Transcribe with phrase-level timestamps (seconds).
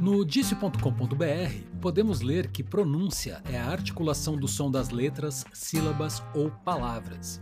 [0.00, 6.50] No dice.com.br, podemos ler que pronúncia é a articulação do som das letras, sílabas ou
[6.64, 7.38] palavras.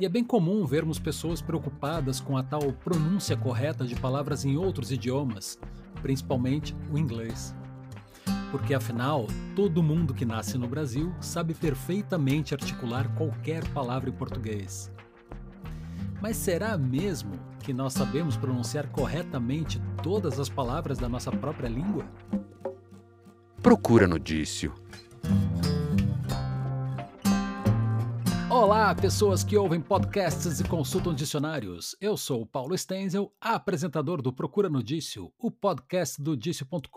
[0.00, 4.56] E é bem comum vermos pessoas preocupadas com a tal pronúncia correta de palavras em
[4.56, 5.58] outros idiomas,
[6.00, 7.54] principalmente o inglês.
[8.50, 14.90] Porque afinal, todo mundo que nasce no Brasil sabe perfeitamente articular qualquer palavra em português.
[16.24, 22.08] Mas será mesmo que nós sabemos pronunciar corretamente todas as palavras da nossa própria língua?
[23.62, 24.72] Procura no Dício.
[28.48, 31.94] Olá, pessoas que ouvem podcasts e consultam dicionários.
[32.00, 36.88] Eu sou o Paulo Stenzel, apresentador do Procura no Dício, o podcast do dício.com.br,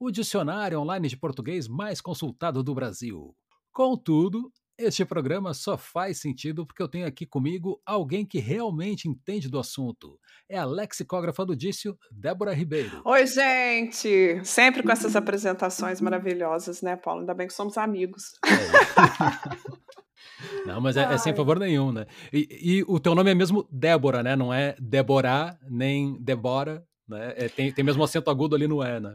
[0.00, 3.36] o dicionário online de português mais consultado do Brasil.
[3.72, 4.50] Contudo,
[4.80, 9.58] este programa só faz sentido porque eu tenho aqui comigo alguém que realmente entende do
[9.58, 10.18] assunto.
[10.48, 13.02] É a lexicógrafa do Dício, Débora Ribeiro.
[13.04, 14.40] Oi, gente!
[14.44, 17.20] Sempre com essas apresentações maravilhosas, né, Paulo?
[17.20, 18.32] Ainda bem que somos amigos.
[18.44, 19.70] É.
[20.66, 22.06] Não, mas é, é, sem favor nenhum, né?
[22.32, 24.36] E, e, o teu nome é mesmo Débora, né?
[24.36, 27.34] Não é Deborah, nem Debora, né?
[27.36, 29.14] É, tem, tem mesmo acento agudo ali no E, né?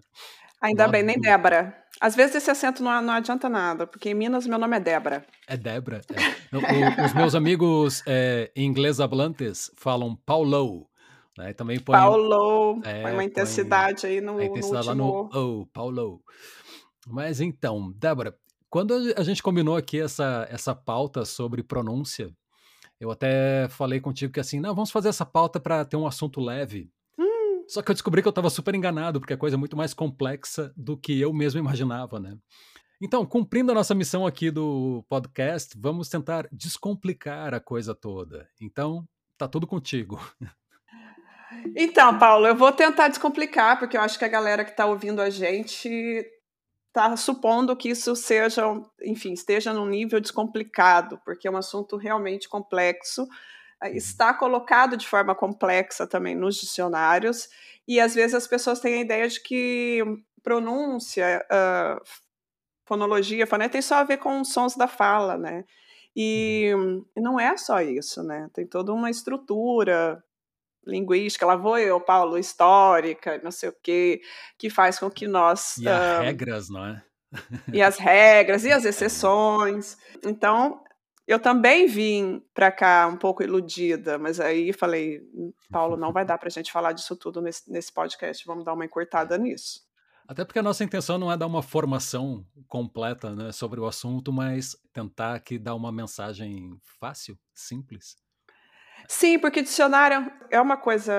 [0.65, 1.77] Ainda bem, nem Débora.
[2.01, 5.25] Às vezes esse acento não, não adianta nada, porque em Minas meu nome é Débora.
[5.47, 6.01] É Débora.
[6.11, 7.05] É.
[7.05, 10.89] Os meus amigos é, inglês hablantes falam Paulo.
[11.37, 11.53] Né?
[11.53, 15.29] Também põe, Paulo, é, põe uma intensidade põe, aí no, a intensidade no último...
[15.33, 16.21] lá no oh, Paulo.
[17.07, 18.35] Mas então, Débora,
[18.67, 22.33] quando a gente combinou aqui essa, essa pauta sobre pronúncia,
[22.99, 26.41] eu até falei contigo que assim, não, vamos fazer essa pauta para ter um assunto
[26.41, 26.89] leve.
[27.67, 29.93] Só que eu descobri que eu estava super enganado, porque a coisa é muito mais
[29.93, 32.37] complexa do que eu mesmo imaginava, né?
[33.01, 38.47] Então, cumprindo a nossa missão aqui do podcast, vamos tentar descomplicar a coisa toda.
[38.61, 39.05] Então,
[39.37, 40.19] tá tudo contigo.
[41.75, 45.21] Então, Paulo, eu vou tentar descomplicar, porque eu acho que a galera que está ouvindo
[45.21, 45.89] a gente
[46.87, 48.63] está supondo que isso seja,
[49.03, 53.27] enfim, esteja num nível descomplicado, porque é um assunto realmente complexo.
[53.91, 57.49] Está colocado de forma complexa também nos dicionários,
[57.87, 60.03] e às vezes as pessoas têm a ideia de que
[60.41, 62.01] pronúncia, uh,
[62.85, 65.65] fonologia, fonética tem só a ver com os sons da fala, né?
[66.15, 67.05] E uhum.
[67.17, 68.49] não é só isso, né?
[68.53, 70.23] Tem toda uma estrutura
[70.85, 74.21] linguística, lá vou eu, Paulo, histórica, não sei o quê,
[74.57, 75.77] que faz com que nós...
[75.77, 77.03] E as uh, regras, não é?
[77.73, 79.97] e as regras, e as exceções.
[80.23, 80.84] Então,
[81.27, 85.21] eu também vim para cá um pouco iludida, mas aí falei,
[85.71, 88.73] Paulo, não vai dar para a gente falar disso tudo nesse, nesse podcast, vamos dar
[88.73, 89.85] uma encurtada nisso.
[90.27, 94.33] Até porque a nossa intenção não é dar uma formação completa né, sobre o assunto,
[94.33, 98.15] mas tentar que dar uma mensagem fácil, simples.
[99.07, 101.13] Sim, porque dicionário é uma coisa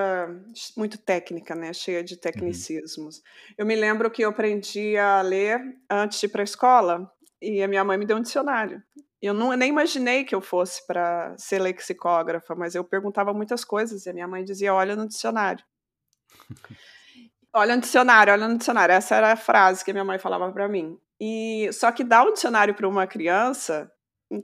[0.77, 1.73] muito técnica, né?
[1.73, 2.21] Cheia de uhum.
[2.21, 3.19] tecnicismos.
[3.19, 3.23] Uhum.
[3.59, 7.09] Eu me lembro que eu aprendi a ler antes de ir para a escola
[7.41, 8.83] e a minha mãe me deu um dicionário.
[9.26, 14.06] Eu não, nem imaginei que eu fosse para ser lexicógrafa, mas eu perguntava muitas coisas
[14.06, 15.64] e a minha mãe dizia: olha no dicionário.
[17.53, 18.94] olha no dicionário, olha no dicionário.
[18.94, 20.98] Essa era a frase que a minha mãe falava para mim.
[21.20, 23.91] E só que dar um dicionário para uma criança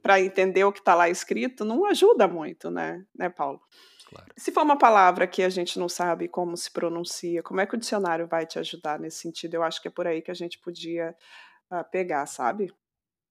[0.03, 3.61] para entender o que está lá escrito não ajuda muito, né, né, Paulo?
[4.09, 4.33] Claro.
[4.37, 7.75] Se for uma palavra que a gente não sabe como se pronuncia, como é que
[7.75, 9.55] o dicionário vai te ajudar nesse sentido?
[9.55, 11.17] Eu acho que é por aí que a gente podia
[11.71, 12.73] uh, pegar, sabe?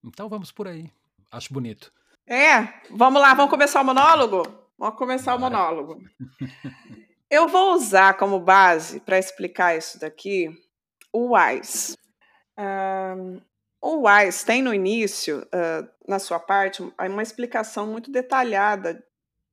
[0.03, 0.91] Então vamos por aí.
[1.31, 1.91] Acho bonito.
[2.27, 4.43] É, vamos lá, vamos começar o monólogo?
[4.77, 5.55] Vamos começar Bora.
[5.55, 6.03] o monólogo.
[7.29, 10.49] Eu vou usar como base para explicar isso daqui
[11.13, 11.95] o WISE.
[12.59, 13.41] Um,
[13.81, 19.01] o WISE tem no início, uh, na sua parte, uma explicação muito detalhada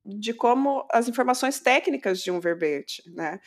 [0.05, 3.39] de como as informações técnicas de um verbete, né?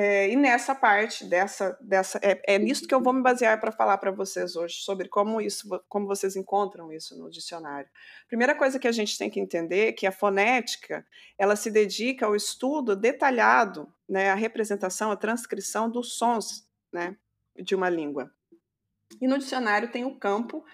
[0.00, 3.72] É, e nessa parte dessa, dessa é, é nisso que eu vou me basear para
[3.72, 7.90] falar para vocês hoje sobre como isso, como vocês encontram isso no dicionário.
[8.28, 11.04] Primeira coisa que a gente tem que entender é que a fonética
[11.36, 17.16] ela se dedica ao estudo detalhado, né, a representação, a transcrição dos sons, né,
[17.56, 18.30] de uma língua.
[19.20, 20.64] E no dicionário tem o campo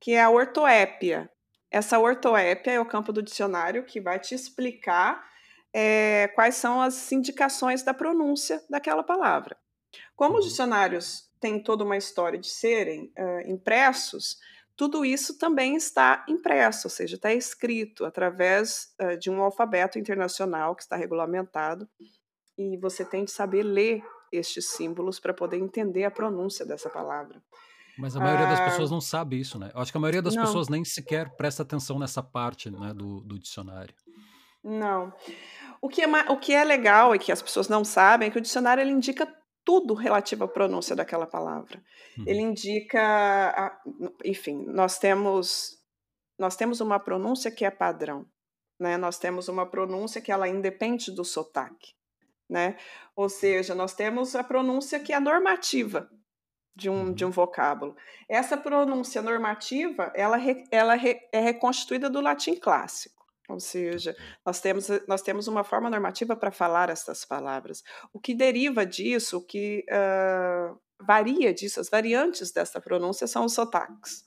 [0.00, 1.30] que é a ortoépia.
[1.70, 5.24] Essa ortoépia é o campo do dicionário que vai te explicar
[5.72, 9.56] é, quais são as indicações da pronúncia daquela palavra.
[10.14, 10.48] Como os uhum.
[10.50, 14.38] dicionários têm toda uma história de serem uh, impressos,
[14.76, 20.74] tudo isso também está impresso, ou seja, está escrito através uh, de um alfabeto internacional
[20.74, 21.88] que está regulamentado
[22.56, 27.42] e você tem de saber ler estes símbolos para poder entender a pronúncia dessa palavra.
[27.98, 29.70] Mas a maioria das pessoas não sabe isso, né?
[29.74, 30.44] Eu acho que a maioria das não.
[30.44, 33.94] pessoas nem sequer presta atenção nessa parte né, do, do dicionário.
[34.62, 35.12] Não.
[35.80, 38.38] O que, é, o que é legal e que as pessoas não sabem é que
[38.38, 39.26] o dicionário ele indica
[39.64, 41.82] tudo relativo à pronúncia daquela palavra.
[42.16, 42.24] Uhum.
[42.26, 43.80] Ele indica,
[44.24, 45.80] enfim, nós temos
[46.38, 48.26] nós temos uma pronúncia que é padrão,
[48.80, 48.96] né?
[48.96, 51.94] Nós temos uma pronúncia que ela independe do sotaque,
[52.48, 52.76] né?
[53.14, 56.10] Ou seja, nós temos a pronúncia que é normativa
[56.74, 57.32] de um, de um uhum.
[57.32, 57.96] vocábulo.
[58.28, 60.36] Essa pronúncia normativa, ela,
[60.70, 63.21] ela é reconstituída do latim clássico.
[63.52, 67.82] Ou seja, nós temos, nós temos uma forma normativa para falar essas palavras.
[68.12, 73.52] O que deriva disso, o que uh, varia disso, as variantes dessa pronúncia são os
[73.52, 74.24] sotaques.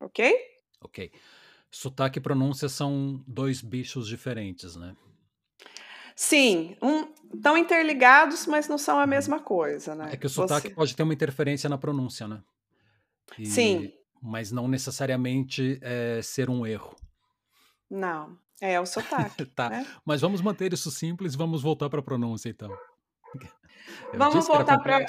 [0.00, 0.36] Ok?
[0.82, 1.10] Ok.
[1.70, 4.94] Sotaque e pronúncia são dois bichos diferentes, né?
[6.14, 9.08] Sim, um, estão interligados, mas não são a uhum.
[9.08, 10.10] mesma coisa, né?
[10.12, 10.74] É que o sotaque Você...
[10.74, 12.42] pode ter uma interferência na pronúncia, né?
[13.38, 13.92] E, Sim.
[14.22, 16.96] Mas não necessariamente é, ser um erro.
[17.90, 18.38] Não.
[18.60, 19.44] É, o sotaque.
[19.54, 19.70] tá.
[19.70, 19.86] Né?
[20.04, 22.70] Mas vamos manter isso simples e vamos voltar para a pronúncia, então.
[24.12, 25.04] Eu vamos voltar para.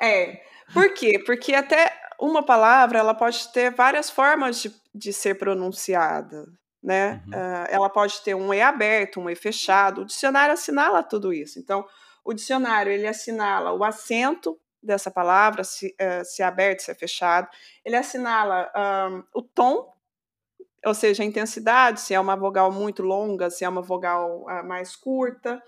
[0.00, 0.42] É.
[0.72, 1.22] Por quê?
[1.24, 6.46] Porque até uma palavra ela pode ter várias formas de, de ser pronunciada.
[6.82, 7.22] Né?
[7.26, 7.32] Uhum.
[7.32, 10.02] Uh, ela pode ter um E aberto, um E fechado.
[10.02, 11.58] O dicionário assinala tudo isso.
[11.58, 11.84] Então,
[12.24, 16.94] o dicionário ele assinala o acento dessa palavra, se, uh, se é aberto, se é
[16.94, 17.48] fechado.
[17.84, 18.70] Ele assinala
[19.10, 19.92] um, o tom
[20.84, 24.66] ou seja, a intensidade, se é uma vogal muito longa, se é uma vogal uh,
[24.66, 25.62] mais curta,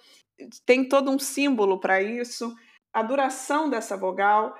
[0.64, 2.54] tem todo um símbolo para isso,
[2.92, 4.54] a duração dessa vogal,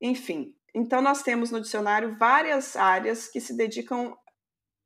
[0.00, 0.54] enfim.
[0.74, 4.16] Então, nós temos no dicionário várias áreas que se dedicam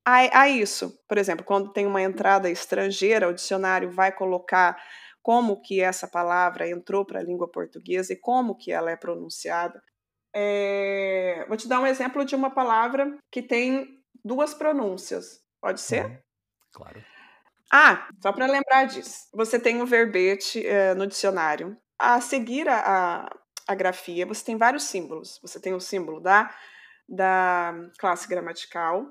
[0.07, 0.99] a, a isso.
[1.09, 4.81] Por exemplo, quando tem uma entrada estrangeira, o dicionário vai colocar
[5.23, 9.83] como que essa palavra entrou para a língua portuguesa e como que ela é pronunciada.
[10.35, 15.41] É, vou te dar um exemplo de uma palavra que tem duas pronúncias.
[15.61, 16.07] Pode ser?
[16.07, 16.19] Uhum.
[16.73, 17.05] Claro.
[17.73, 19.29] Ah, só para lembrar disso.
[19.33, 21.77] Você tem o verbete uh, no dicionário.
[21.99, 23.37] A seguir a, a,
[23.69, 25.39] a, grafia, você tem vários símbolos.
[25.43, 26.53] Você tem o símbolo da,
[27.09, 29.07] da classe gramatical.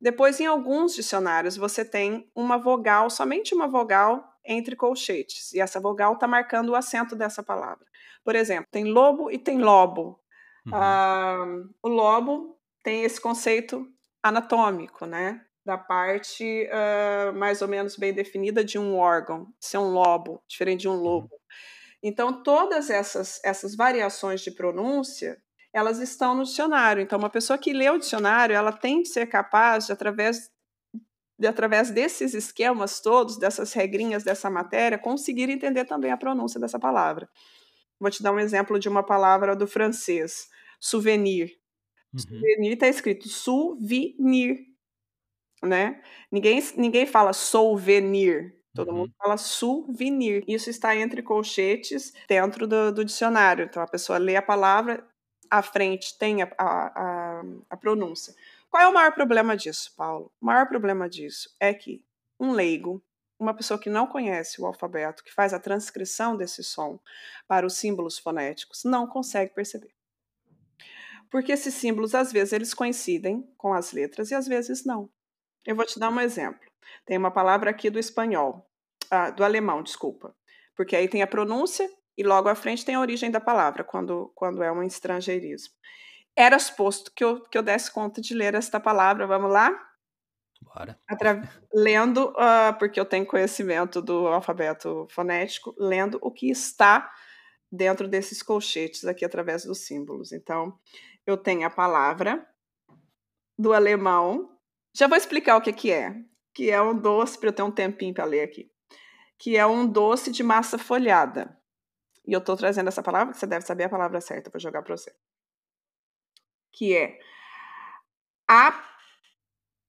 [0.00, 5.52] Depois, em alguns dicionários, você tem uma vogal, somente uma vogal entre colchetes.
[5.52, 7.86] E essa vogal está marcando o acento dessa palavra.
[8.24, 10.20] Por exemplo, tem lobo e tem lobo.
[10.66, 10.74] Uhum.
[10.74, 11.44] Ah,
[11.82, 13.86] o lobo tem esse conceito
[14.22, 15.44] anatômico, né?
[15.64, 20.82] Da parte uh, mais ou menos bem definida de um órgão, ser um lobo, diferente
[20.82, 21.02] de um uhum.
[21.02, 21.30] lobo.
[22.02, 25.40] Então, todas essas, essas variações de pronúncia,
[25.72, 27.02] elas estão no dicionário.
[27.02, 30.50] Então, uma pessoa que lê o dicionário, ela tem que ser capaz de, através,
[31.38, 36.78] de, através desses esquemas todos, dessas regrinhas dessa matéria, conseguir entender também a pronúncia dessa
[36.78, 37.28] palavra.
[38.00, 40.48] Vou te dar um exemplo de uma palavra do francês,
[40.80, 41.61] souvenir.
[42.12, 42.20] Uhum.
[42.20, 44.66] Souvenir está escrito souvenir,
[45.62, 46.02] né?
[46.30, 48.96] Ninguém, ninguém fala souvenir, todo uhum.
[48.98, 50.44] mundo fala souvenir.
[50.46, 53.64] Isso está entre colchetes dentro do, do, dicionário.
[53.64, 55.06] Então a pessoa lê a palavra,
[55.50, 58.34] à frente tem a, a, a, a pronúncia.
[58.70, 60.32] Qual é o maior problema disso, Paulo?
[60.40, 62.04] O maior problema disso é que
[62.38, 63.02] um leigo,
[63.38, 66.98] uma pessoa que não conhece o alfabeto, que faz a transcrição desse som
[67.46, 69.92] para os símbolos fonéticos, não consegue perceber
[71.32, 75.08] porque esses símbolos às vezes eles coincidem com as letras e às vezes não.
[75.66, 76.60] Eu vou te dar um exemplo.
[77.06, 78.70] Tem uma palavra aqui do espanhol,
[79.10, 80.36] ah, do alemão, desculpa,
[80.76, 84.30] porque aí tem a pronúncia e logo à frente tem a origem da palavra quando,
[84.34, 85.72] quando é um estrangeirismo.
[86.36, 89.26] Era suposto que eu, que eu desse conta de ler esta palavra.
[89.26, 89.70] Vamos lá?
[90.60, 90.98] Bora.
[91.08, 97.10] Atra lendo, uh, porque eu tenho conhecimento do alfabeto fonético, lendo o que está
[97.70, 100.30] dentro desses colchetes aqui através dos símbolos.
[100.32, 100.78] Então,
[101.26, 102.46] eu tenho a palavra
[103.58, 104.58] do alemão.
[104.94, 106.14] Já vou explicar o que, que é.
[106.54, 108.70] Que é um doce, para eu ter um tempinho para ler aqui.
[109.38, 111.58] Que é um doce de massa folhada.
[112.26, 114.82] E eu estou trazendo essa palavra, que você deve saber a palavra certa para jogar
[114.82, 115.14] para você.
[116.72, 117.18] Que é
[118.48, 118.92] a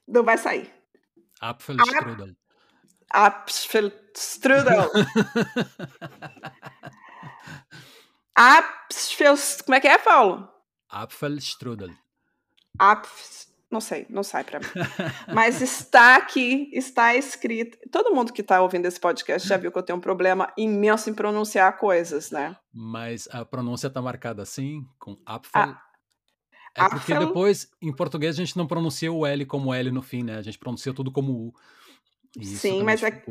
[0.08, 0.74] não vai sair.
[1.40, 2.36] Apfelstrudel.
[3.10, 4.92] Apfelstrudel.
[8.36, 9.36] Apfel...
[9.66, 10.53] Como é que é, Paulo?
[10.94, 11.90] Apfelstrudel.
[12.78, 13.52] Apf...
[13.72, 14.66] Não sei, não sai para mim.
[15.34, 17.76] Mas está aqui, está escrito.
[17.92, 21.10] Todo mundo que está ouvindo esse podcast já viu que eu tenho um problema imenso
[21.10, 22.56] em pronunciar coisas, né?
[22.72, 25.64] Mas a pronúncia está marcada assim, com apfel.
[25.64, 25.82] Ah.
[26.76, 30.22] É porque depois, em português, a gente não pronuncia o L como L no fim,
[30.22, 30.38] né?
[30.38, 31.54] A gente pronuncia tudo como U.
[32.44, 33.24] Sim, mas é,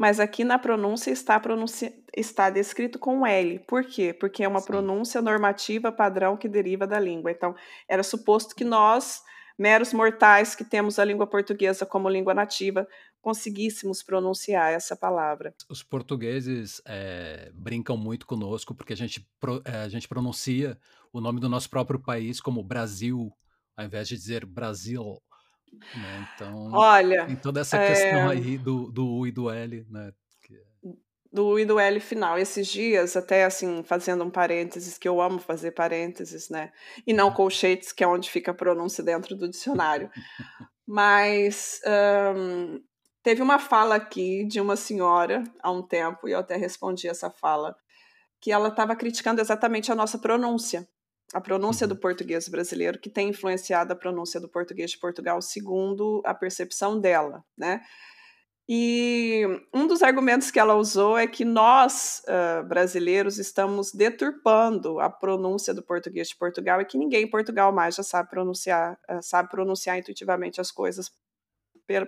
[0.00, 1.92] mas aqui na pronúncia está, pronunci...
[2.16, 3.58] está descrito com L.
[3.68, 4.14] Por quê?
[4.14, 4.68] Porque é uma Sim.
[4.68, 7.30] pronúncia normativa padrão que deriva da língua.
[7.30, 7.54] Então,
[7.86, 9.20] era suposto que nós,
[9.58, 12.88] meros mortais que temos a língua portuguesa como língua nativa,
[13.20, 15.54] conseguíssemos pronunciar essa palavra.
[15.68, 19.28] Os portugueses é, brincam muito conosco porque a gente,
[19.66, 20.78] é, a gente pronuncia
[21.12, 23.30] o nome do nosso próprio país como Brasil,
[23.76, 25.20] ao invés de dizer Brasil.
[25.72, 26.28] Né?
[26.34, 28.32] Então, Olha, tem toda essa questão é...
[28.32, 30.12] aí do, do U e do L, né?
[31.32, 32.38] do U e do L final.
[32.38, 36.72] Esses dias, até assim, fazendo um parênteses, que eu amo fazer parênteses, né?
[37.06, 40.10] E não colchetes, que é onde fica a pronúncia dentro do dicionário.
[40.86, 41.80] Mas
[42.36, 42.82] um,
[43.22, 47.30] teve uma fala aqui de uma senhora há um tempo, e eu até respondi essa
[47.30, 47.76] fala,
[48.40, 50.88] que ela estava criticando exatamente a nossa pronúncia.
[51.32, 52.00] A pronúncia do uhum.
[52.00, 57.44] português brasileiro, que tem influenciado a pronúncia do português de Portugal, segundo a percepção dela,
[57.56, 57.80] né?
[58.72, 59.44] E
[59.74, 65.74] um dos argumentos que ela usou é que nós, uh, brasileiros, estamos deturpando a pronúncia
[65.74, 69.50] do português de Portugal e que ninguém em Portugal mais já sabe pronunciar, uh, sabe
[69.50, 71.10] pronunciar intuitivamente as coisas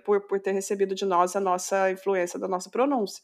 [0.05, 3.21] por, por ter recebido de nós a nossa influência da nossa pronúncia.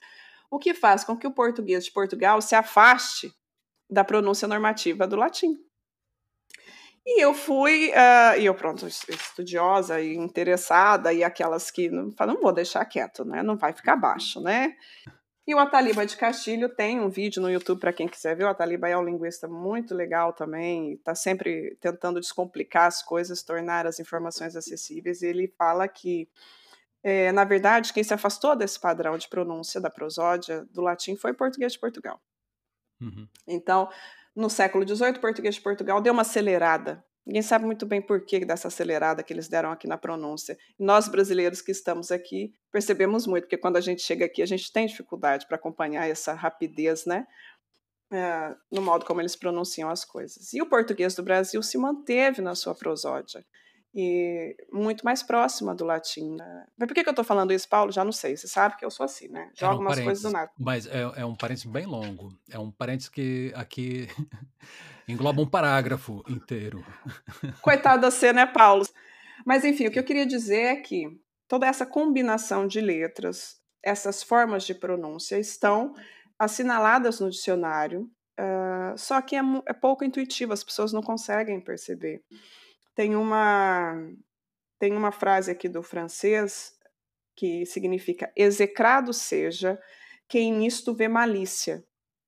[0.50, 3.32] O que faz com que o português de Portugal se afaste
[3.88, 5.56] da pronúncia normativa do latim.
[7.10, 12.38] E eu fui, uh, e eu, pronto, estudiosa e interessada, e aquelas que não, não
[12.38, 13.42] vou deixar quieto, né?
[13.42, 14.76] Não vai ficar baixo, né?
[15.46, 18.44] E o Ataliba de Castilho tem um vídeo no YouTube para quem quiser ver.
[18.44, 23.86] O Ataliba é um linguista muito legal também, está sempre tentando descomplicar as coisas, tornar
[23.86, 25.22] as informações acessíveis.
[25.22, 26.28] E ele fala que,
[27.02, 31.30] é, na verdade, quem se afastou desse padrão de pronúncia da prosódia do latim foi
[31.30, 32.20] o português de Portugal.
[33.00, 33.26] Uhum.
[33.46, 33.88] Então,
[34.38, 37.04] no século XVIII, o português de Portugal deu uma acelerada.
[37.26, 40.56] Ninguém sabe muito bem por que dessa acelerada que eles deram aqui na pronúncia.
[40.78, 44.72] nós, brasileiros que estamos aqui, percebemos muito, porque quando a gente chega aqui, a gente
[44.72, 47.26] tem dificuldade para acompanhar essa rapidez, né?
[48.12, 50.54] É, no modo como eles pronunciam as coisas.
[50.54, 53.44] E o português do Brasil se manteve na sua prosódia
[54.00, 56.36] e muito mais próxima do latim.
[56.36, 56.66] Né?
[56.78, 57.90] Mas por que, que eu estou falando isso, Paulo?
[57.90, 58.36] Já não sei.
[58.36, 59.50] Você sabe que eu sou assim, né?
[59.54, 60.52] Jogo um umas coisas do nada.
[60.56, 62.32] Mas é, é, um parênteses bem longo.
[62.48, 64.06] É um parênteses que aqui
[65.08, 66.86] engloba um parágrafo inteiro.
[67.60, 68.86] Coitado da você, né, Paulo?
[69.44, 74.22] Mas enfim, o que eu queria dizer é que toda essa combinação de letras, essas
[74.22, 75.92] formas de pronúncia estão
[76.38, 82.22] assinaladas no dicionário, uh, só que é, é pouco intuitivo, as pessoas não conseguem perceber.
[82.98, 83.94] Tem uma,
[84.76, 86.72] tem uma frase aqui do francês
[87.36, 89.80] que significa execrado seja
[90.26, 91.84] quem nisto vê malícia.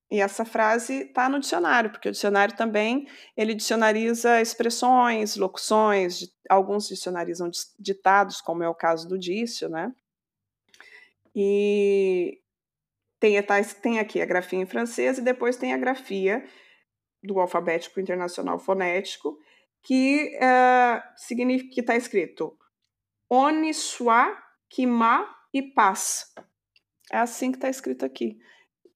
[0.09, 6.87] E essa frase está no dicionário, porque o dicionário também ele dicionariza expressões, locuções, alguns
[6.87, 9.93] dicionarizam ditados, como é o caso do dício, né?
[11.35, 12.41] E
[13.19, 13.35] tem,
[13.83, 16.45] tem aqui a grafia em francês e depois tem a grafia
[17.25, 19.37] do alfabético internacional fonético,
[19.83, 22.57] que uh, significa que está escrito
[23.29, 24.37] Oni soit,
[24.69, 26.33] Kima e paz.
[27.11, 28.39] É assim que está escrito aqui.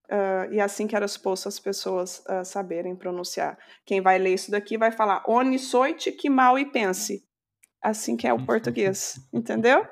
[0.05, 3.57] Uh, e é assim que era suposto as pessoas uh, saberem pronunciar.
[3.85, 7.25] Quem vai ler isso daqui vai falar Oni soit, Kimal e pense.
[7.81, 9.87] Assim que é o português, entendeu?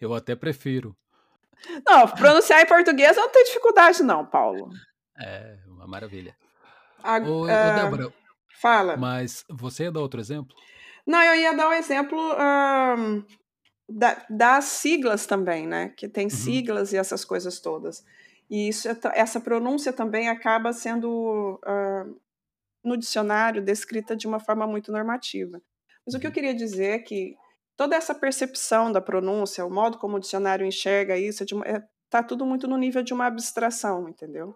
[0.00, 0.96] Eu até prefiro.
[1.86, 4.70] Não, pronunciar em português não tem dificuldade, não, Paulo.
[5.18, 6.36] É, uma maravilha.
[7.02, 8.12] A, ô, ô, Débora,
[8.60, 8.96] Fala.
[8.96, 10.54] Mas você ia dar outro exemplo?
[11.06, 13.24] Não, eu ia dar o um exemplo um,
[13.88, 15.92] da, das siglas também, né?
[15.96, 16.30] Que tem uhum.
[16.30, 18.04] siglas e essas coisas todas.
[18.50, 22.20] E isso, essa pronúncia também acaba sendo, uh,
[22.82, 25.60] no dicionário, descrita de uma forma muito normativa.
[26.06, 26.34] Mas o que eu uhum.
[26.34, 27.36] queria dizer é que
[27.76, 31.82] toda essa percepção da pronúncia, o modo como o dicionário enxerga isso, está é, é,
[32.08, 34.54] tá tudo muito no nível de uma abstração, entendeu?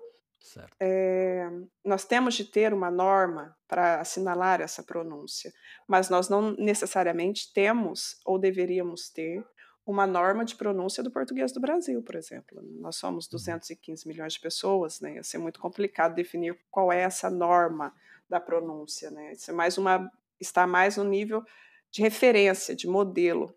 [0.81, 1.49] É,
[1.85, 5.53] nós temos de ter uma norma para assinalar essa pronúncia,
[5.87, 9.45] mas nós não necessariamente temos ou deveríamos ter
[9.85, 12.61] uma norma de pronúncia do português do Brasil, por exemplo.
[12.79, 14.13] Nós somos 215 uhum.
[14.13, 15.15] milhões de pessoas, né?
[15.15, 17.95] Ia ser muito complicado definir qual é essa norma
[18.29, 19.33] da pronúncia, né?
[19.33, 21.43] Isso é mais uma está mais no nível
[21.91, 23.53] de referência, de modelo,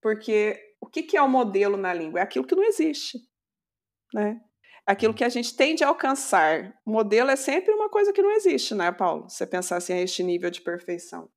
[0.00, 2.20] porque o que, que é o modelo na língua?
[2.20, 3.18] É aquilo que não existe,
[4.12, 4.40] né?
[4.86, 6.74] Aquilo que a gente tende a alcançar.
[6.84, 9.28] O modelo é sempre uma coisa que não existe, né, Paulo?
[9.28, 11.28] Você pensar assim a este nível de perfeição,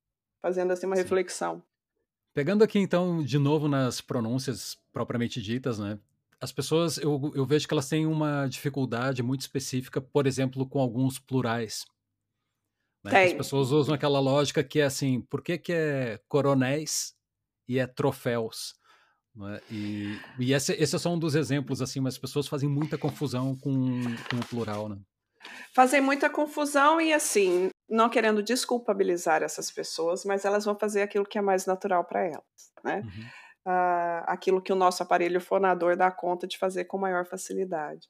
[0.42, 1.02] fazendo assim uma Sim.
[1.02, 1.62] reflexão.
[2.32, 5.98] Pegando aqui então de novo nas pronúncias propriamente ditas, né?
[6.40, 10.80] As pessoas, eu, eu vejo que elas têm uma dificuldade muito específica, por exemplo, com
[10.80, 11.86] alguns plurais.
[13.04, 13.26] Né?
[13.26, 17.14] As pessoas usam aquela lógica que é assim, por que, que é coronéis
[17.68, 18.74] e é troféus?
[19.34, 19.60] Né?
[19.70, 22.96] E, e esse, esse é só um dos exemplos, assim, mas as pessoas fazem muita
[22.96, 24.98] confusão com, com o plural, né?
[25.74, 31.26] Fazem muita confusão e, assim, não querendo desculpabilizar essas pessoas, mas elas vão fazer aquilo
[31.26, 33.02] que é mais natural para elas, né?
[33.04, 33.24] Uhum.
[33.66, 38.08] uh, aquilo que o nosso aparelho fonador dá conta de fazer com maior facilidade.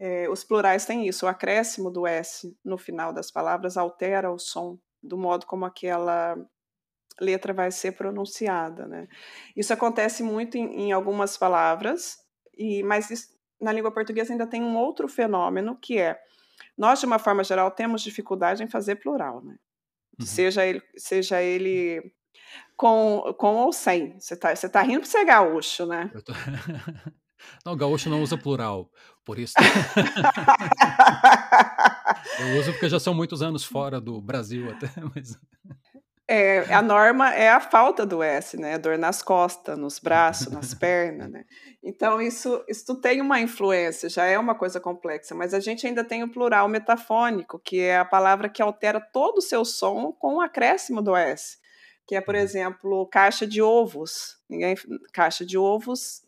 [0.00, 4.38] É, os plurais têm isso, o acréscimo do S no final das palavras altera o
[4.38, 6.36] som do modo como aquela
[7.20, 8.86] letra vai ser pronunciada.
[8.86, 9.08] Né?
[9.56, 12.18] Isso acontece muito em, em algumas palavras,
[12.56, 13.28] e mas isso,
[13.60, 16.18] na língua portuguesa ainda tem um outro fenômeno que é
[16.76, 19.56] nós, de uma forma geral, temos dificuldade em fazer plural, né?
[20.18, 20.26] Uhum.
[20.26, 22.12] Seja ele, seja ele
[22.76, 24.18] com, com ou sem.
[24.18, 26.10] Você tá, você tá rindo para ser gaúcho, né?
[26.24, 26.32] Tô...
[27.64, 28.88] Não, gaúcho não usa plural,
[29.24, 29.54] por isso.
[32.38, 35.36] eu uso porque já são muitos anos fora do Brasil até, mas.
[36.34, 38.78] É, a norma é a falta do S, né?
[38.78, 41.44] Dor nas costas, nos braços, nas pernas, né?
[41.82, 46.02] Então, isso, isso tem uma influência, já é uma coisa complexa, mas a gente ainda
[46.02, 50.36] tem o plural metafônico, que é a palavra que altera todo o seu som com
[50.36, 51.58] o acréscimo do S,
[52.06, 52.40] que é, por uhum.
[52.40, 54.38] exemplo, caixa de ovos.
[54.48, 54.74] Ninguém,
[55.12, 56.22] caixa de ovos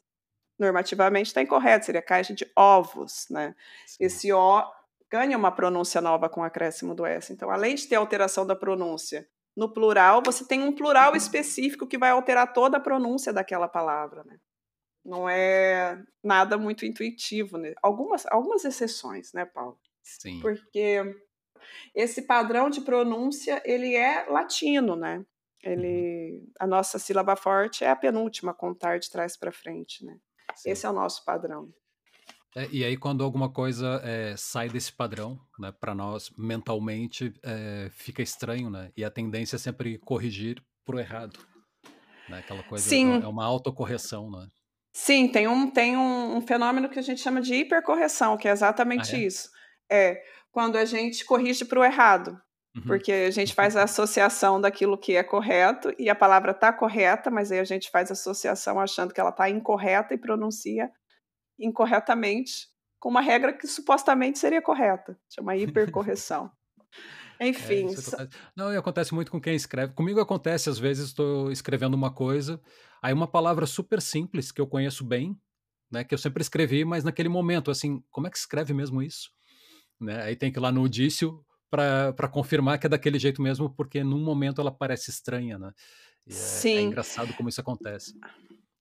[0.58, 3.54] normativamente está incorreto, seria caixa de ovos, né?
[3.86, 4.04] Sim.
[4.04, 4.62] Esse O
[5.10, 7.32] ganha uma pronúncia nova com o acréscimo do S.
[7.32, 11.98] Então, além de ter alteração da pronúncia no plural, você tem um plural específico que
[11.98, 14.38] vai alterar toda a pronúncia daquela palavra, né?
[15.04, 17.74] Não é nada muito intuitivo, né?
[17.82, 19.78] Algumas, algumas exceções, né, Paulo?
[20.02, 20.40] Sim.
[20.40, 21.02] Porque
[21.94, 25.24] esse padrão de pronúncia, ele é latino, né?
[25.62, 26.52] Ele, uhum.
[26.60, 30.18] a nossa sílaba forte é a penúltima, contar de trás para frente, né?
[30.54, 30.70] Sim.
[30.70, 31.72] Esse é o nosso padrão.
[32.56, 37.90] É, e aí, quando alguma coisa é, sai desse padrão, né, para nós mentalmente é,
[37.92, 38.92] fica estranho, né?
[38.96, 41.38] E a tendência é sempre corrigir pro errado.
[42.28, 42.38] Né?
[42.38, 43.20] Aquela coisa Sim.
[43.22, 44.46] é uma autocorreção, né?
[44.92, 48.52] Sim, tem um, tem um, um, fenômeno que a gente chama de hipercorreção, que é
[48.52, 49.50] exatamente ah, isso.
[49.90, 52.40] É quando a gente corrige para o errado.
[52.76, 52.82] Uhum.
[52.82, 57.28] Porque a gente faz a associação daquilo que é correto e a palavra está correta,
[57.28, 60.88] mas aí a gente faz a associação achando que ela está incorreta e pronuncia
[61.58, 62.68] incorretamente
[62.98, 66.50] com uma regra que supostamente seria correta, chama hipercorreção.
[67.40, 67.88] Enfim.
[67.88, 68.28] É, acontece.
[68.56, 69.92] Não, e acontece muito com quem escreve.
[69.92, 72.60] Comigo acontece, às vezes, estou escrevendo uma coisa,
[73.02, 75.38] aí uma palavra super simples que eu conheço bem,
[75.90, 79.30] né, que eu sempre escrevi, mas naquele momento, assim, como é que escreve mesmo isso?
[80.00, 80.22] Né?
[80.22, 84.04] Aí tem que ir lá no dício para confirmar que é daquele jeito mesmo, porque
[84.04, 85.72] num momento ela parece estranha, né?
[86.26, 86.76] É, é, Sim.
[86.76, 88.14] É engraçado como isso acontece.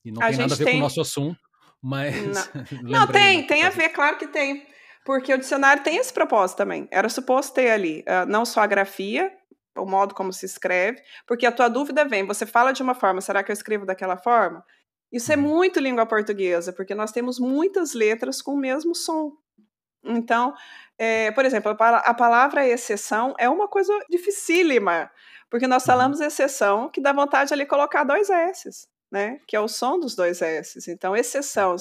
[0.06, 0.74] E não a tem nada a ver tem...
[0.74, 1.40] com o nosso assunto,
[1.84, 2.50] mas.
[2.82, 4.66] Não, não tem, tem a ver, claro que tem.
[5.06, 6.88] Porque o dicionário tem esse propósito também.
[6.90, 9.30] Era suposto ter ali uh, não só a grafia,
[9.78, 13.20] o modo como se escreve, porque a tua dúvida vem, você fala de uma forma,
[13.20, 14.64] será que eu escrevo daquela forma?
[15.12, 15.42] Isso é uhum.
[15.42, 19.34] muito língua portuguesa, porque nós temos muitas letras com o mesmo som.
[20.06, 20.54] Então,
[20.98, 25.12] é, por exemplo, a palavra exceção é uma coisa dificílima,
[25.50, 25.88] porque nós uhum.
[25.88, 29.40] falamos exceção que dá vontade ali colocar dois S's né?
[29.48, 30.88] Que é o som dos dois S's.
[30.88, 31.76] Então, exceção,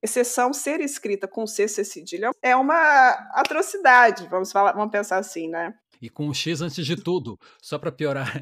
[0.00, 5.48] exceção ser escrita com C, C cedilha é uma atrocidade, vamos falar, vamos pensar assim,
[5.48, 5.74] né?
[6.00, 8.32] E com um X antes de tudo, só para piorar.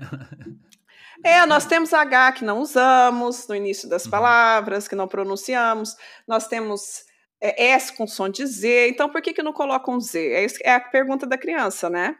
[1.25, 4.11] É, nós temos H que não usamos no início das uhum.
[4.13, 5.97] palavras, que não pronunciamos.
[6.29, 7.03] Nós temos
[7.41, 8.91] é, S com som de Z.
[8.91, 10.33] Então, por que, que não colocam um Z?
[10.33, 12.15] É, é a pergunta da criança, né?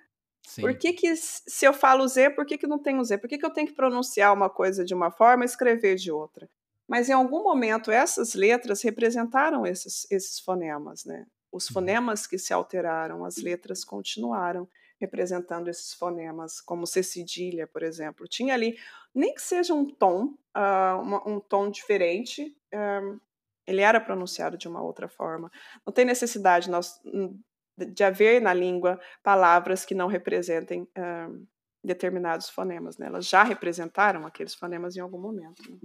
[0.49, 0.63] Sim.
[0.63, 3.19] Por que, que se eu falo Z, por que, que não tem o Z?
[3.19, 6.11] Por que, que eu tenho que pronunciar uma coisa de uma forma e escrever de
[6.11, 6.49] outra?
[6.89, 11.27] Mas em algum momento essas letras representaram esses, esses fonemas, né?
[11.53, 11.75] Os uhum.
[11.75, 14.67] fonemas que se alteraram, as letras continuaram
[14.99, 18.27] representando esses fonemas, como C cedilha, por exemplo.
[18.27, 18.75] Tinha ali,
[19.15, 23.21] nem que seja um tom, uh, uma, um tom diferente, uh,
[23.67, 25.53] ele era pronunciado de uma outra forma.
[25.87, 26.99] Não tem necessidade nós
[27.87, 31.47] de haver na língua palavras que não representem uh,
[31.83, 32.99] determinados fonemas.
[32.99, 33.07] Né?
[33.07, 35.63] Elas já representaram aqueles fonemas em algum momento.
[35.71, 35.79] Né?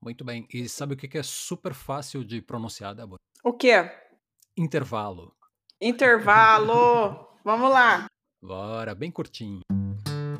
[0.00, 0.46] Muito bem.
[0.52, 3.18] E sabe o que é super fácil de pronunciar, Débora?
[3.42, 3.90] O quê?
[4.56, 5.34] Intervalo.
[5.80, 7.28] Intervalo!
[7.44, 8.06] Vamos lá.
[8.42, 9.60] Bora, bem curtinho.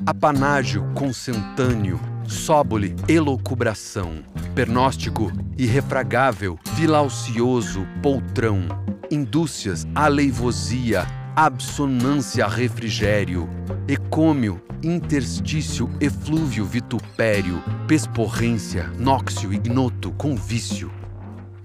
[0.07, 8.67] Apanágio consentâneo, sóbole elocubração, pernóstico irrefragável, vilaucioso poltrão
[9.11, 13.49] indúcias, aleivosia, absonância, refrigério,
[13.87, 20.91] ecômio, interstício, eflúvio, vitupério, pesporrência, nóxio, ignoto, convício.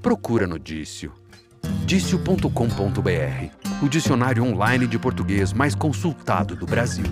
[0.03, 1.13] Procura no Dício.
[1.85, 2.45] Dício.com.br,
[3.83, 7.05] o dicionário online de português mais consultado do Brasil.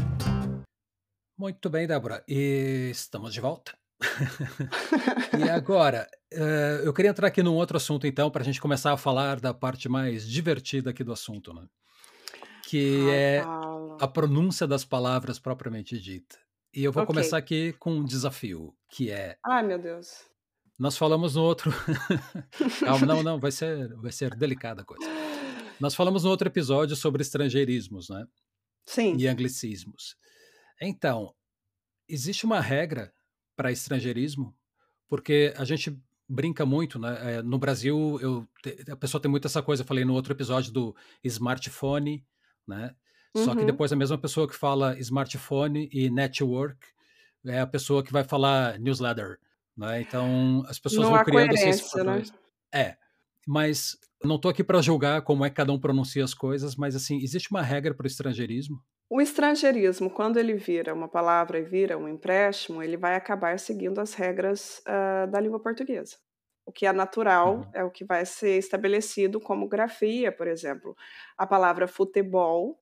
[1.39, 2.25] Muito bem, Débora.
[2.27, 3.73] E estamos de volta.
[5.39, 8.93] e agora, uh, eu queria entrar aqui num outro assunto, então, para a gente começar
[8.93, 11.65] a falar da parte mais divertida aqui do assunto, né?
[12.65, 13.97] Que Ai, é Paulo.
[14.01, 16.37] a pronúncia das palavras propriamente dita.
[16.75, 17.15] E eu vou okay.
[17.15, 19.39] começar aqui com um desafio, que é.
[19.47, 20.25] Ai, meu Deus.
[20.77, 21.71] Nós falamos no outro.
[22.85, 25.09] Calma, não, não, vai ser, vai ser delicada a coisa.
[25.79, 28.27] Nós falamos no outro episódio sobre estrangeirismos, né?
[28.85, 29.17] Sim.
[29.17, 30.17] E anglicismos.
[30.81, 31.35] Então,
[32.09, 33.13] existe uma regra
[33.57, 34.55] para estrangeirismo,
[35.09, 37.37] porque a gente brinca muito, né?
[37.37, 38.47] É, no Brasil, eu,
[38.91, 42.25] a pessoa tem muito essa coisa, eu falei no outro episódio do smartphone,
[42.67, 42.95] né?
[43.35, 43.45] Uhum.
[43.45, 43.67] Só que uhum.
[43.67, 46.79] depois a mesma pessoa que fala smartphone e network
[47.47, 49.39] é a pessoa que vai falar newsletter,
[49.77, 50.01] né?
[50.01, 52.23] Então as pessoas não vão criando esses né?
[52.73, 52.97] É,
[53.47, 56.95] mas não estou aqui para julgar como é que cada um pronuncia as coisas, mas
[56.95, 58.83] assim existe uma regra para o estrangeirismo.
[59.11, 64.01] O estrangeirismo, quando ele vira uma palavra e vira um empréstimo, ele vai acabar seguindo
[64.01, 66.17] as regras uh, da língua portuguesa.
[66.67, 67.71] O que é natural uhum.
[67.73, 70.95] é o que vai ser estabelecido como grafia, por exemplo.
[71.39, 72.79] A palavra futebol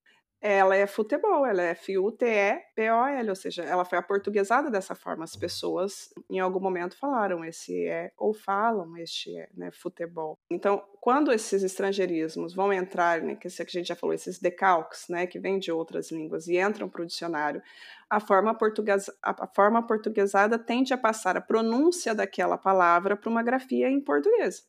[0.52, 5.24] ela é futebol, ela é F-U-T-E-B-O-L, ou seja, ela foi aportuguesada dessa forma.
[5.24, 10.38] As pessoas em algum momento falaram esse é, ou falam este é, né, futebol.
[10.48, 15.26] Então, quando esses estrangeirismos vão entrar, né, que a gente já falou, esses decalques, né,
[15.26, 17.60] que vêm de outras línguas e entram para o dicionário,
[18.08, 23.42] a forma, portuguesa, a forma portuguesada tende a passar a pronúncia daquela palavra para uma
[23.42, 24.64] grafia em português.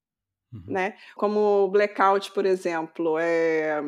[0.51, 0.63] Uhum.
[0.65, 0.95] Né?
[1.15, 3.79] Como blackout, por exemplo, é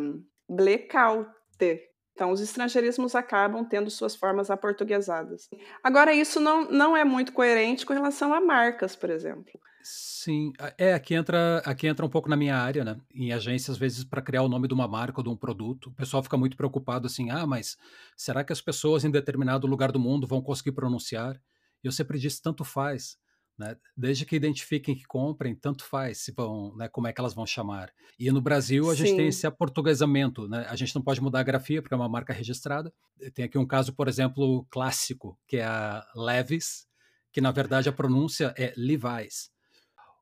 [0.47, 1.89] blackout ter.
[2.13, 5.47] Então, os estrangeirismos acabam tendo suas formas aportuguesadas.
[5.83, 9.59] Agora, isso não, não é muito coerente com relação a marcas, por exemplo.
[9.81, 12.97] Sim, é, aqui entra, aqui entra um pouco na minha área, né?
[13.13, 15.87] Em agências, às vezes, para criar o nome de uma marca ou de um produto,
[15.87, 17.77] o pessoal fica muito preocupado assim, ah, mas
[18.17, 21.41] será que as pessoas em determinado lugar do mundo vão conseguir pronunciar?
[21.81, 23.17] Eu sempre disse, tanto faz.
[23.59, 23.75] Né?
[23.95, 27.45] Desde que identifiquem que comprem, tanto faz se vão, né, como é que elas vão
[27.45, 27.91] chamar.
[28.17, 29.05] E no Brasil a Sim.
[29.05, 30.65] gente tem esse aportuguesamento, né?
[30.69, 32.93] A gente não pode mudar a grafia porque é uma marca registrada.
[33.33, 36.87] Tem aqui um caso, por exemplo, clássico, que é a Levis,
[37.33, 39.51] que na verdade a pronúncia é Levi's.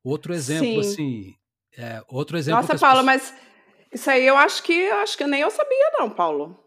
[0.04, 0.90] Outro exemplo, Sim.
[0.90, 1.36] assim,
[1.78, 2.62] é, outro exemplo.
[2.62, 3.32] Nossa, Paulo, pessoas...
[3.32, 3.42] mas
[3.94, 6.58] isso aí eu acho que eu acho que nem eu sabia não, Paulo.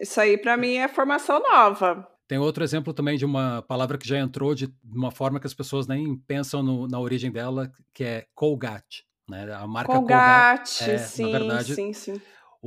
[0.00, 2.15] isso aí para mim é formação nova.
[2.28, 5.54] Tem outro exemplo também de uma palavra que já entrou de uma forma que as
[5.54, 9.06] pessoas nem pensam no, na origem dela, que é Colgate.
[9.28, 9.52] Né?
[9.52, 12.20] A marca Colgate, Colgate é, sim, na verdade, sim, sim.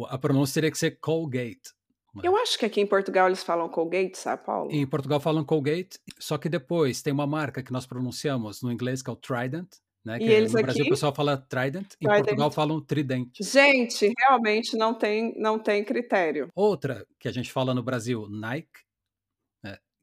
[0.07, 1.73] A pronúncia teria que ser Colgate.
[2.15, 2.21] Né?
[2.23, 4.71] Eu acho que aqui em Portugal eles falam Colgate, sabe, Paulo?
[4.71, 9.01] Em Portugal falam Colgate, só que depois tem uma marca que nós pronunciamos no inglês
[9.01, 9.67] que é o Trident,
[10.03, 10.17] né?
[10.19, 10.65] E eles no aqui?
[10.65, 12.23] Brasil o pessoal fala Trident, em Trident.
[12.23, 13.43] Portugal falam Tridente.
[13.43, 16.47] Gente, realmente não tem, não tem critério.
[16.55, 18.88] Outra que a gente fala no Brasil, Nike,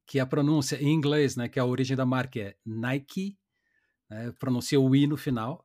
[0.06, 3.36] que a pronúncia em inglês, né, que a origem da marca é Nike,
[4.08, 5.64] né, pronuncia o i no final.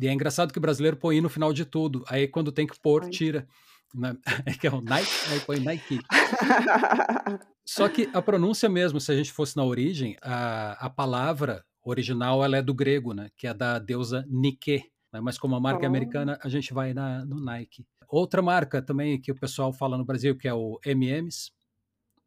[0.00, 2.04] E é engraçado que o brasileiro põe i no final de tudo.
[2.08, 3.46] Aí quando tem que pôr, tira.
[3.94, 4.16] Né?
[4.46, 6.00] É que é o Nike, aí põe Nike.
[7.66, 12.42] Só que a pronúncia mesmo, se a gente fosse na origem, a, a palavra original
[12.42, 14.84] ela é do grego, né, que é da deusa Nike.
[15.12, 15.20] Né?
[15.20, 17.84] Mas como a marca é americana, a gente vai na, no Nike.
[18.08, 21.50] Outra marca também que o pessoal fala no Brasil, que é o M&M's,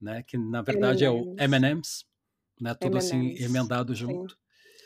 [0.05, 0.23] né?
[0.23, 2.05] Que na verdade é o M&M's,
[2.61, 2.73] né?
[2.75, 4.37] Tudo assim emendado junto.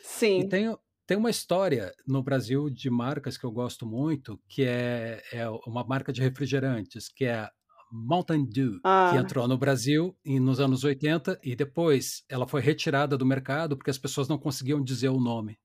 [0.02, 0.40] Sim.
[0.40, 5.22] E tem, tem uma história no Brasil de marcas que eu gosto muito, que é,
[5.32, 7.48] é uma marca de refrigerantes, que é
[7.92, 9.10] Mountain Dew, ah.
[9.12, 13.90] que entrou no Brasil nos anos 80 e depois ela foi retirada do mercado porque
[13.90, 15.58] as pessoas não conseguiam dizer o nome.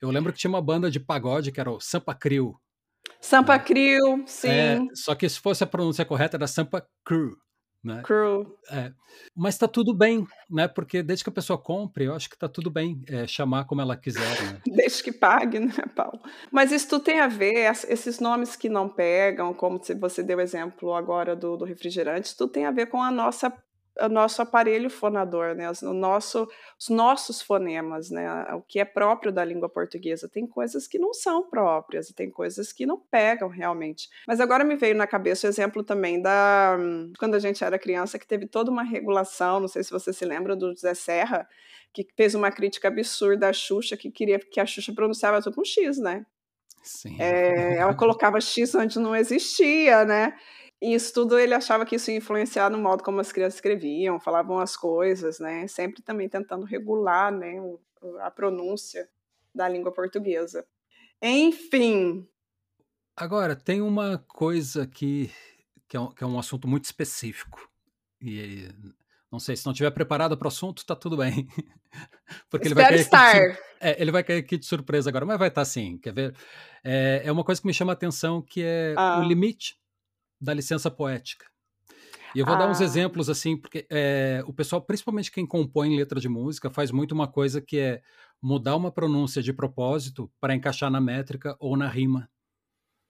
[0.00, 2.56] Eu lembro que tinha uma banda de pagode que era o Sampa Crew.
[3.20, 3.64] Sampa né?
[3.64, 4.48] Crew, sim.
[4.48, 7.36] É, só que se fosse a pronúncia correta era Sampa Crew.
[7.84, 8.00] Né?
[8.04, 8.46] Cruel.
[8.70, 8.92] É.
[9.34, 10.68] Mas está tudo bem, né?
[10.68, 13.80] Porque desde que a pessoa compre, eu acho que está tudo bem é, chamar como
[13.80, 14.20] ela quiser.
[14.20, 14.60] Né?
[14.66, 16.20] desde que pague, né, Paulo?
[16.50, 20.94] Mas isso tudo tem a ver, esses nomes que não pegam, como você deu exemplo
[20.94, 23.52] agora do, do refrigerante, isso tudo tem a ver com a nossa
[24.00, 25.70] o nosso aparelho fonador, né?
[25.82, 28.28] O nosso, os nossos fonemas, né?
[28.54, 30.28] O que é próprio da língua portuguesa.
[30.28, 34.08] Tem coisas que não são próprias, tem coisas que não pegam realmente.
[34.26, 36.78] Mas agora me veio na cabeça o exemplo também da
[37.18, 39.60] quando a gente era criança, que teve toda uma regulação.
[39.60, 41.46] Não sei se você se lembra do José Serra,
[41.92, 45.64] que fez uma crítica absurda à Xuxa, que queria que a Xuxa pronunciava tudo com
[45.64, 46.24] X, né?
[46.82, 47.16] Sim.
[47.20, 50.34] É, ela colocava X onde não existia, né?
[50.82, 54.18] E isso tudo ele achava que isso ia influenciar no modo como as crianças escreviam,
[54.18, 55.64] falavam as coisas, né?
[55.68, 57.54] Sempre também tentando regular, né,
[58.20, 59.08] a pronúncia
[59.54, 60.66] da língua portuguesa.
[61.22, 62.26] Enfim.
[63.16, 65.30] Agora, tem uma coisa que,
[65.86, 67.70] que, é, um, que é um assunto muito específico.
[68.20, 68.68] E
[69.30, 71.46] não sei, se não estiver preparado para o assunto, tá tudo bem.
[72.50, 73.34] Porque ele vai, cair estar.
[73.34, 76.12] De, é, ele vai cair aqui de surpresa agora, mas vai estar tá sim, quer
[76.12, 76.34] ver?
[76.82, 79.20] É, é uma coisa que me chama a atenção, que é ah.
[79.20, 79.80] o limite
[80.42, 81.46] da licença poética.
[82.34, 82.58] E eu vou ah.
[82.58, 82.84] dar uns ah.
[82.84, 87.28] exemplos assim, porque é, o pessoal, principalmente quem compõe letra de música, faz muito uma
[87.28, 88.02] coisa que é
[88.40, 92.28] mudar uma pronúncia de propósito para encaixar na métrica ou na rima.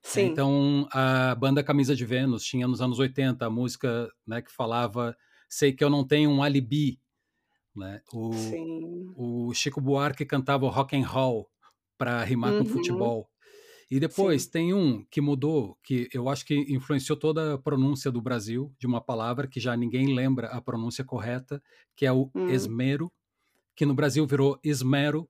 [0.03, 0.27] Sim.
[0.27, 5.17] Então, a banda Camisa de Vênus tinha nos anos 80 a música né, que falava
[5.49, 6.99] Sei que eu não tenho um alibi.
[7.77, 8.01] Né?
[8.11, 9.13] O, Sim.
[9.15, 11.47] o Chico Buarque cantava rock and roll
[11.99, 12.61] para rimar Uhum.
[12.61, 13.31] com futebol.
[13.93, 14.51] E depois Sim.
[14.51, 18.87] tem um que mudou, que eu acho que influenciou toda a pronúncia do Brasil de
[18.87, 21.63] uma palavra que já ninguém lembra a pronúncia correta,
[21.95, 22.49] que é o Hum.
[22.49, 23.13] esmero,
[23.77, 25.29] que no Brasil virou esmero,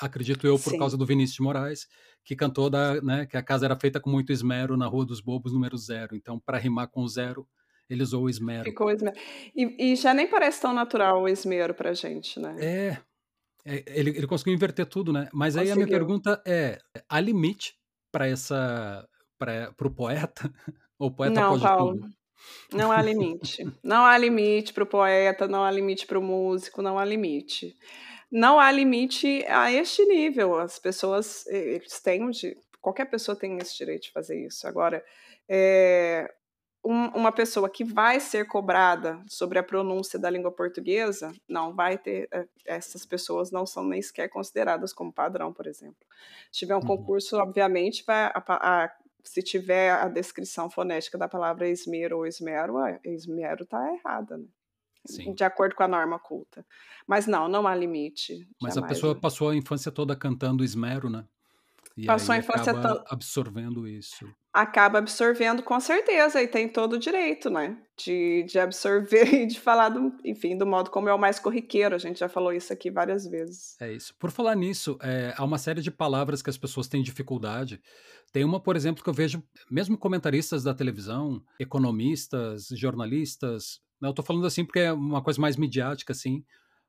[0.00, 0.76] acredito eu, por Sim.
[0.76, 1.86] causa do Vinícius de Moraes,
[2.24, 5.20] que cantou da, né, que a casa era feita com muito esmero na Rua dos
[5.20, 6.16] Bobos, número zero.
[6.16, 7.48] Então, para rimar com zero,
[7.88, 8.64] ele usou o esmero.
[8.64, 9.16] Ficou esmero.
[9.54, 12.56] E, e já nem parece tão natural o esmero pra gente, né?
[12.60, 12.98] É,
[13.64, 15.28] é, ele, ele conseguiu inverter tudo, né?
[15.32, 15.98] Mas aí a minha Conseguiu.
[15.98, 17.79] pergunta é: há limite
[18.10, 19.06] para essa
[19.38, 20.52] para o poeta?
[20.98, 21.94] Ou poeta Não, pode Paulo.
[21.94, 22.08] tudo?
[22.72, 23.64] Não há limite.
[23.82, 27.76] Não há limite para o poeta, não há limite para o músico, não há limite.
[28.30, 30.58] Não há limite a este nível.
[30.58, 34.66] As pessoas, eles têm di- qualquer pessoa tem esse direito de fazer isso.
[34.66, 35.04] Agora,
[35.48, 36.32] é,
[36.84, 41.98] um- uma pessoa que vai ser cobrada sobre a pronúncia da língua portuguesa, não vai
[41.98, 42.28] ter.
[42.32, 46.06] eh, Essas pessoas não são nem sequer consideradas como padrão, por exemplo.
[46.52, 46.86] Se tiver um Uhum.
[46.86, 48.92] concurso, obviamente, vai, a a-
[49.24, 54.46] se tiver a descrição fonética da palavra esmero ou esmero, a esmero está errada, né?
[55.06, 55.34] Sim.
[55.34, 56.64] De acordo com a norma culta.
[57.06, 58.46] Mas não, não há limite.
[58.60, 59.20] Mas a jamais, pessoa né?
[59.20, 61.26] passou a infância toda cantando esmero, né?
[62.02, 64.26] E Passou aí a infância acaba to- absorvendo isso.
[64.52, 67.76] acaba absorvendo com certeza e tem todo o direito, né?
[67.96, 71.94] De, de absorver e de falar, do, enfim, do modo como é o mais corriqueiro.
[71.94, 73.76] A gente já falou isso aqui várias vezes.
[73.80, 74.14] É isso.
[74.18, 77.80] Por falar nisso, é, há uma série de palavras que as pessoas têm dificuldade.
[78.32, 84.10] Tem uma, por exemplo, que eu vejo, mesmo comentaristas da televisão, economistas, jornalistas, né, eu
[84.10, 86.44] estou falando assim porque é uma coisa mais midiática, assim,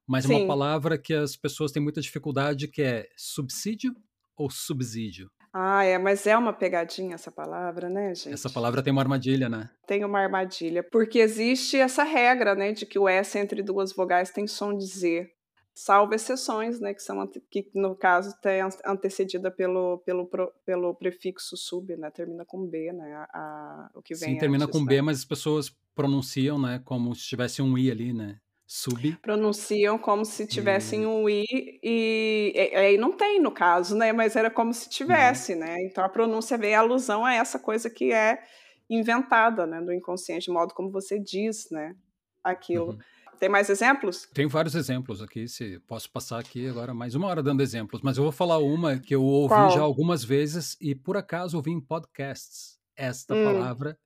[0.08, 0.48] mas é uma Sim.
[0.48, 3.94] palavra que as pessoas têm muita dificuldade, que é subsídio
[4.42, 5.30] ou subsídio.
[5.54, 8.34] Ah, é, mas é uma pegadinha essa palavra, né, gente?
[8.34, 9.70] Essa palavra tem uma armadilha, né?
[9.86, 14.32] tem uma armadilha, porque existe essa regra, né, de que o S entre duas vogais
[14.32, 15.30] tem som de Z,
[15.76, 20.30] salvo exceções, né, que são que no caso tem an- antecedida pelo, pelo,
[20.66, 24.64] pelo prefixo sub, né, termina com B, né, a, a- o que vem Sim, termina
[24.64, 24.90] antes, com né.
[24.90, 28.38] B, mas as pessoas pronunciam, né, como se tivesse um I ali, né?
[28.78, 29.04] Sub.
[29.22, 31.46] Pronunciam como se tivessem E- um I
[31.84, 36.10] e, aí não tem no caso, né, mas era como se tivesse, né, então a
[36.10, 38.42] pronúncia vem alusão a essa coisa que é
[38.90, 41.96] inventada, né, do inconsciente, de modo como você diz, né,
[42.44, 42.98] aquilo.
[42.98, 43.04] Uhum.
[43.40, 44.28] Tem mais exemplos?
[44.34, 48.16] Tenho vários exemplos aqui, se posso passar aqui agora mais uma hora dando exemplos, mas
[48.18, 49.70] eu vou falar uma que eu ouvi Qual?
[49.70, 53.36] já algumas vezes e por acaso ouvi em podcasts esta Hum.
[53.36, 53.98] palavra,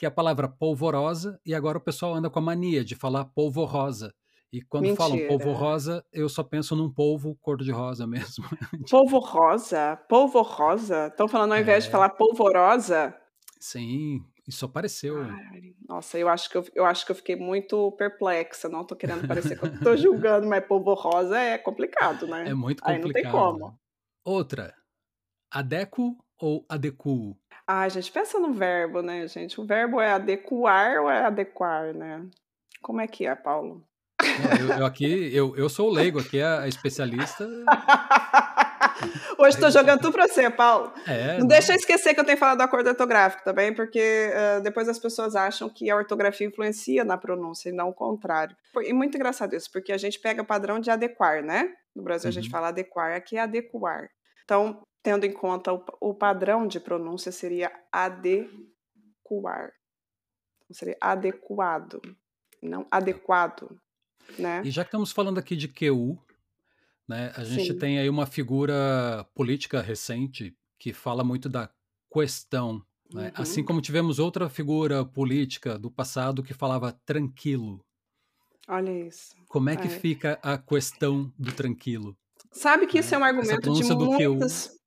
[0.00, 3.26] que é a palavra polvorosa, e agora o pessoal anda com a mania de falar
[3.26, 4.14] polvorosa.
[4.50, 5.28] E quando falam Mentira.
[5.28, 8.46] polvorosa, eu só penso num polvo cor-de-rosa mesmo.
[8.90, 9.96] Polvo rosa?
[10.08, 11.08] Polvo rosa?
[11.08, 11.92] Estão falando ao invés de É.
[11.92, 13.14] falar polvorosa?
[13.60, 15.20] Sim, isso apareceu.
[15.20, 18.70] Ai, nossa, eu acho, que eu, eu acho que eu fiquei muito perplexa.
[18.70, 22.48] Não tô querendo parecer que eu tô julgando, mas polvo rosa é complicado, né?
[22.48, 23.32] É muito Aí não tem complicado.
[23.32, 23.78] como.
[24.24, 24.74] Outra,
[25.50, 27.36] adequo ou adequo?
[27.66, 29.60] Ai, gente, pensa no verbo, né, gente?
[29.60, 32.26] O verbo é adequar ou é adequar, né?
[32.82, 33.84] Como é que é, Paulo?
[34.22, 37.46] Não, eu, eu aqui, eu, eu sou o leigo aqui, a, a especialista.
[39.38, 40.92] Hoje tô jogando tudo pra você, Paulo.
[41.06, 44.60] É, Não deixa eu esquecer que eu tenho falado do acordo ortográfico também, porque uh,
[44.62, 48.54] depois as pessoas acham que a ortografia influencia na pronúncia e não o contrário.
[48.82, 51.72] E muito engraçado isso, porque a gente pega o padrão de adequar, né?
[51.96, 52.50] No Brasil a gente Uhum.
[52.50, 54.10] fala adequar, aqui é adequar.
[54.44, 59.72] Então, tendo em conta o, o padrão de pronúncia, seria adequar.
[60.64, 62.00] Então, seria adequado,
[62.62, 63.80] não adequado,
[64.38, 64.62] né?
[64.64, 66.18] E já que estamos falando aqui de QU,
[67.08, 67.78] né, a gente Sim.
[67.78, 71.68] tem aí uma figura política recente que fala muito da
[72.12, 72.84] questão.
[73.12, 73.26] Né?
[73.26, 73.32] Uhum.
[73.34, 77.84] Assim como tivemos outra figura política do passado que falava tranquilo.
[78.68, 79.34] Olha isso.
[79.48, 79.90] Como é que É.
[79.90, 82.16] fica a questão do tranquilo?
[82.52, 84.79] Sabe que isso é um Essa argumento de muitas.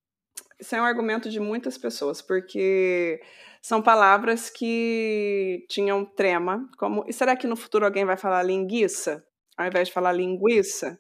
[0.60, 3.22] Isso é um argumento de muitas pessoas, porque
[3.62, 7.06] são palavras que tinham trema, como.
[7.08, 9.26] E será que no futuro alguém vai falar linguiça,
[9.58, 11.00] ao invés de falar linguiça?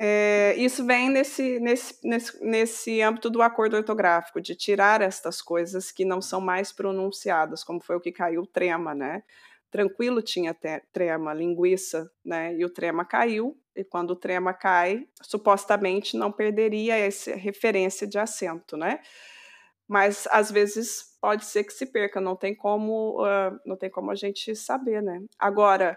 [0.00, 5.90] É, isso vem nesse, nesse, nesse, nesse âmbito do acordo ortográfico, de tirar estas coisas
[5.90, 9.22] que não são mais pronunciadas, como foi o que caiu trema, né?
[9.70, 10.56] Tranquilo tinha
[10.92, 12.54] trema, linguiça, né?
[12.54, 18.18] E o trema caiu, e quando o trema cai, supostamente não perderia essa referência de
[18.18, 19.00] acento, né?
[19.86, 24.10] Mas às vezes pode ser que se perca, não tem como, ah, não tem como
[24.10, 25.24] a gente saber, né?
[25.38, 25.96] Agora,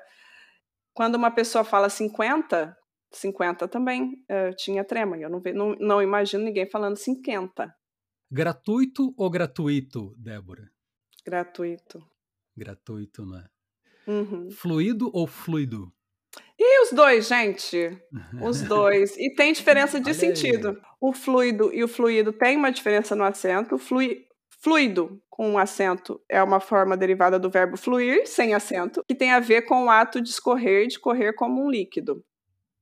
[0.94, 2.78] quando uma pessoa fala 50,
[3.12, 5.18] 50 também uh, tinha trema.
[5.18, 7.74] Eu não, não, não imagino ninguém falando 50.
[8.32, 10.72] Gratuito ou gratuito, Débora?
[11.26, 12.02] Gratuito.
[12.56, 13.46] Gratuito, né?
[14.08, 14.50] Uhum.
[14.52, 15.92] Fluido ou fluido?
[16.64, 18.00] E os dois, gente?
[18.40, 19.18] Os dois.
[19.18, 20.70] E tem diferença de Olha sentido.
[20.70, 20.78] Aí.
[21.02, 23.80] O fluido e o fluido tem uma diferença no acento.
[23.80, 24.28] Flui,
[24.62, 29.32] fluido com um acento é uma forma derivada do verbo fluir, sem acento, que tem
[29.32, 32.24] a ver com o ato de escorrer, de correr como um líquido.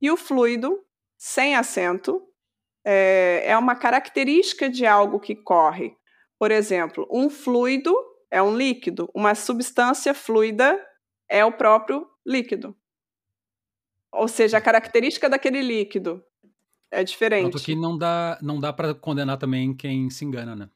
[0.01, 0.77] E o fluido,
[1.17, 2.21] sem acento,
[2.83, 5.95] é, é uma característica de algo que corre.
[6.37, 7.95] Por exemplo, um fluido
[8.29, 10.77] é um líquido, uma substância fluida
[11.29, 12.75] é o próprio líquido.
[14.11, 16.23] Ou seja, a característica daquele líquido
[16.91, 17.51] é diferente.
[17.51, 20.69] Tanto que não dá, não dá para condenar também quem se engana, né?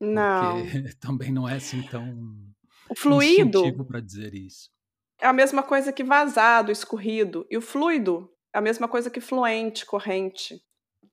[0.00, 0.62] Não.
[0.62, 2.52] Porque também não é assim tão
[2.88, 4.70] o fluido para dizer isso.
[5.20, 7.46] É a mesma coisa que vazado, escorrido.
[7.50, 10.60] E o fluido é a mesma coisa que fluente, corrente.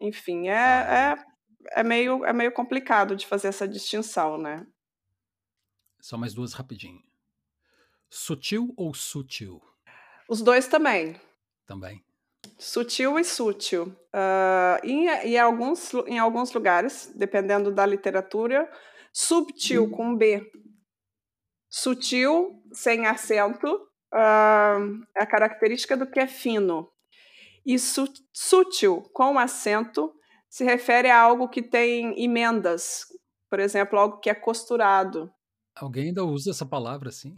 [0.02, 1.26] Enfim, é, é,
[1.72, 4.66] é, meio, é meio complicado de fazer essa distinção, né?
[6.02, 7.02] Só mais duas rapidinho.
[8.10, 9.62] Sutil ou sutil?
[10.28, 11.20] Os dois também.
[11.70, 12.04] Também.
[12.58, 13.96] Sutil e sutil.
[14.12, 18.68] Uh, em, em, alguns, em alguns lugares, dependendo da literatura,
[19.14, 19.92] subtil hum.
[19.92, 20.52] com B.
[21.70, 23.68] Sutil, sem acento,
[24.12, 26.92] uh, é a característica do que é fino.
[27.64, 30.12] E su sutil, com acento,
[30.50, 33.06] se refere a algo que tem emendas.
[33.48, 35.32] Por exemplo, algo que é costurado.
[35.76, 37.38] Alguém ainda usa essa palavra assim?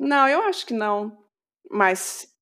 [0.00, 1.22] Não, eu acho que não.
[1.70, 2.37] Mas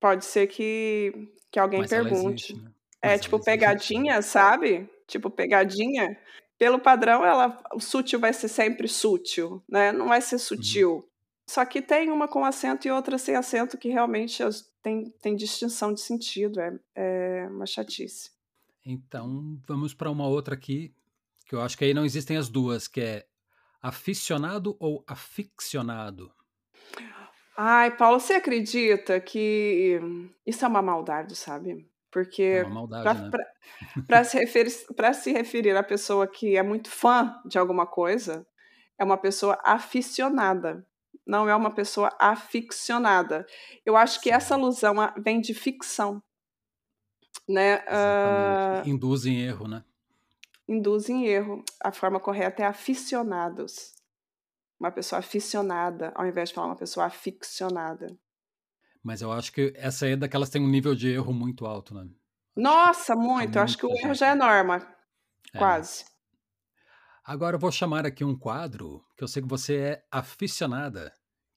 [0.00, 2.52] pode ser que, que alguém Mas pergunte.
[2.52, 2.70] Existe, né?
[3.02, 4.88] É tipo pegadinha, sabe?
[5.06, 6.18] Tipo pegadinha.
[6.58, 9.92] Pelo padrão, ela, o sutil vai ser sempre sutil, né?
[9.92, 10.40] Não vai ser uhum.
[10.40, 10.94] sutil.
[10.94, 11.04] Uhum.
[11.48, 14.42] Só que tem uma com acento e outra sem acento que realmente
[14.82, 16.60] tem, tem distinção de sentido.
[16.60, 18.30] É, é uma chatice.
[18.84, 20.94] Então, vamos para uma outra aqui,
[21.44, 23.26] que eu acho que aí não existem as duas, que é
[23.82, 26.32] aficionado ou aficionado?
[27.56, 29.98] Ai, Paulo, você acredita que
[30.44, 31.88] isso é uma maldade, sabe?
[32.10, 33.30] Porque é né?
[34.06, 38.46] para se, referir, se referir à pessoa que é muito fã de alguma coisa,
[38.98, 40.86] é uma pessoa aficionada,
[41.26, 43.46] não é uma pessoa aficionada.
[43.86, 46.22] Eu acho que essa alusão vem de ficção.
[47.48, 47.78] Né?
[47.78, 49.82] Uh, induz em erro, né?
[50.68, 51.64] Induz em erro.
[51.82, 53.95] A forma correta é aficionados
[54.78, 58.06] uma pessoa aficionada, ao invés de falar uma pessoa aficionada.
[59.02, 61.94] Mas eu acho que essa é daquelas que tem um nível de erro muito alto,
[61.94, 62.06] né?
[62.56, 63.56] Nossa, muito.
[63.56, 64.86] Eu acho que o erro já é norma.
[65.54, 65.58] É.
[65.58, 66.04] Quase.
[67.24, 71.12] Agora eu vou chamar aqui um quadro que eu sei que você é aficionada.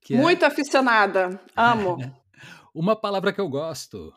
[0.10, 0.47] É muito é...
[0.47, 1.41] aficionada.
[1.55, 1.97] Amo.
[2.73, 4.13] Uma palavra que eu gosto.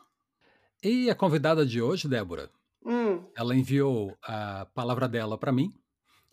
[0.83, 2.51] E a convidada de hoje, Débora,
[2.85, 3.25] hum.
[3.37, 5.73] ela enviou a palavra dela para mim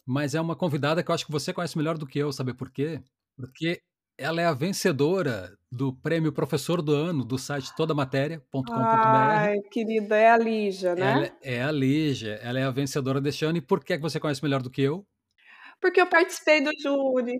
[0.05, 2.53] mas é uma convidada que eu acho que você conhece melhor do que eu, sabe
[2.53, 3.01] por quê?
[3.35, 3.81] Porque
[4.17, 8.73] ela é a vencedora do prêmio Professor do Ano do site todamatéria.com.br.
[8.73, 11.12] Ai, querida, é a Lígia, né?
[11.12, 13.57] Ela é a Lígia, ela é a vencedora deste ano.
[13.57, 15.05] E por que você conhece melhor do que eu?
[15.79, 17.39] Porque eu participei do júri.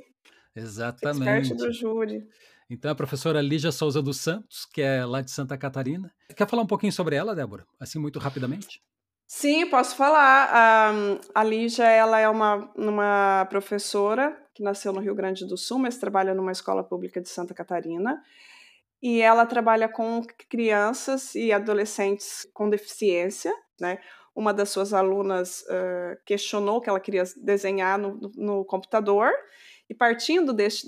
[0.56, 1.26] Exatamente.
[1.26, 2.24] parte do júri.
[2.70, 6.10] Então, a professora Lígia Souza dos Santos, que é lá de Santa Catarina.
[6.36, 7.66] Quer falar um pouquinho sobre ela, Débora?
[7.80, 8.80] Assim, muito rapidamente?
[9.32, 10.50] Sim, posso falar.
[10.52, 10.92] A,
[11.36, 16.00] a Lígia, ela é uma, uma professora que nasceu no Rio Grande do Sul, mas
[16.00, 18.20] trabalha numa escola pública de Santa Catarina.
[19.00, 24.00] E ela trabalha com crianças e adolescentes com deficiência, né?
[24.36, 29.30] Uma das suas alunas uh, questionou que ela queria desenhar no, no computador,
[29.88, 30.88] e partindo desse,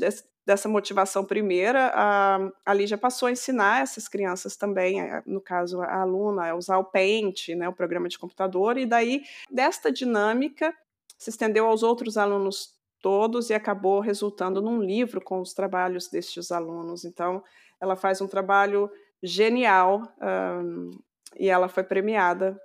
[0.51, 5.81] dessa motivação primeira, a, a Lígia passou a ensinar essas crianças também, eh, no caso
[5.81, 10.75] a aluna, a usar o Paint, né, o programa de computador, e daí desta dinâmica
[11.17, 16.51] se estendeu aos outros alunos todos e acabou resultando num livro com os trabalhos destes
[16.51, 17.05] alunos.
[17.05, 17.41] Então,
[17.79, 18.91] ela faz um trabalho
[19.23, 20.91] genial um,
[21.39, 22.59] e ela foi premiada.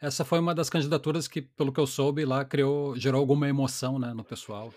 [0.00, 3.98] Essa foi uma das candidaturas que, pelo que eu soube, lá criou, gerou alguma emoção
[3.98, 4.72] né, no pessoal.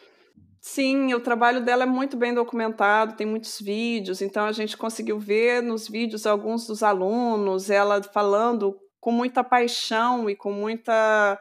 [0.63, 5.17] Sim, o trabalho dela é muito bem documentado, tem muitos vídeos, então a gente conseguiu
[5.17, 11.39] ver nos vídeos alguns dos alunos, ela falando com muita paixão e com muita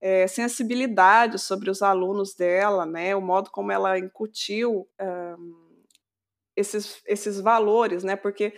[0.00, 3.14] é, sensibilidade sobre os alunos dela, né?
[3.14, 5.84] O modo como ela incutiu um,
[6.56, 8.16] esses, esses valores, né?
[8.16, 8.54] Porque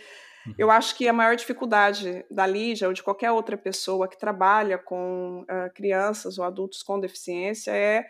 [0.46, 0.54] uhum.
[0.56, 4.78] eu acho que a maior dificuldade da Lígia ou de qualquer outra pessoa que trabalha
[4.78, 8.06] com uh, crianças ou adultos com deficiência é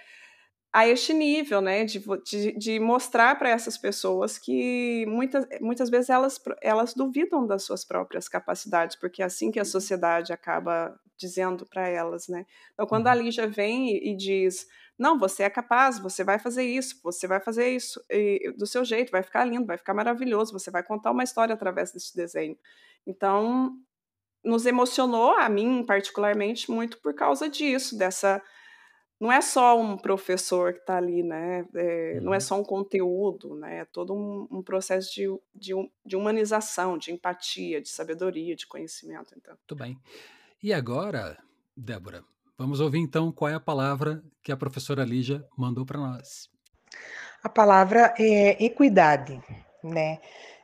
[0.73, 6.11] a este nível, né, de, de, de mostrar para essas pessoas que muitas, muitas vezes
[6.11, 11.65] elas, elas duvidam das suas próprias capacidades, porque é assim que a sociedade acaba dizendo
[11.67, 12.45] para elas, né.
[12.75, 13.23] Então, quando a uhum.
[13.23, 14.67] Lígia vem e, e, diz,
[14.99, 18.85] não, você é capaz, você vai fazer isso, você vai fazer isso e, do seu
[18.85, 22.57] jeito, vai ficar lindo, vai ficar maravilhoso, você vai contar uma história através desse desenho.
[23.07, 23.79] Então,
[24.45, 28.43] nos emocionou, a mim particularmente, muito por causa disso, dessa
[29.19, 31.67] não é só um professor que está ali, né?
[31.75, 32.41] É, não é uhum.
[32.41, 33.79] só um conteúdo, né?
[33.79, 35.73] É todo um, um processo de, de,
[36.05, 39.35] de, humanização, de empatia, de sabedoria, de conhecimento.
[39.37, 39.55] Então.
[39.55, 39.99] Muito bem.
[40.63, 41.39] E agora,
[41.75, 42.23] Débora,
[42.59, 46.51] vamos ouvir então qual é a palavra que a professora Lígia mandou para nós.
[47.43, 49.43] A palavra é equidade,
[49.83, 50.21] né?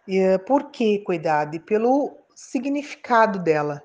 [0.07, 1.59] E, por que equidade?
[1.61, 3.83] Pelo significado dela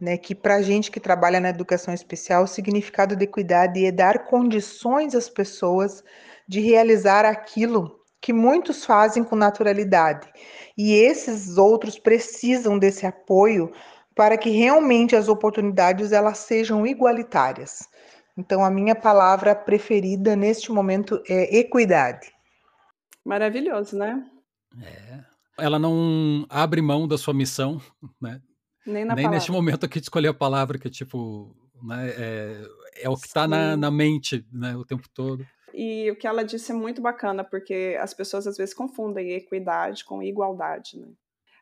[0.00, 3.90] né, que para a gente que trabalha na educação especial, o significado de equidade é
[3.90, 6.04] dar condições às pessoas
[6.46, 10.28] de realizar aquilo que muitos fazem com naturalidade.
[10.76, 13.72] E esses outros precisam desse apoio
[14.14, 17.88] para que realmente as oportunidades elas sejam igualitárias.
[18.36, 22.32] Então a minha palavra preferida neste momento é equidade.
[23.24, 24.22] Maravilhoso, né?
[24.82, 25.20] É.
[25.58, 27.80] Ela não abre mão da sua missão,
[28.20, 28.40] né?
[28.86, 32.62] Nem, na Nem neste momento aqui de escolher a palavra, que tipo, né, é,
[33.02, 35.46] é o que está na, na mente né, o tempo todo.
[35.74, 40.04] E o que ela disse é muito bacana, porque as pessoas às vezes confundem equidade
[40.04, 41.08] com igualdade, né?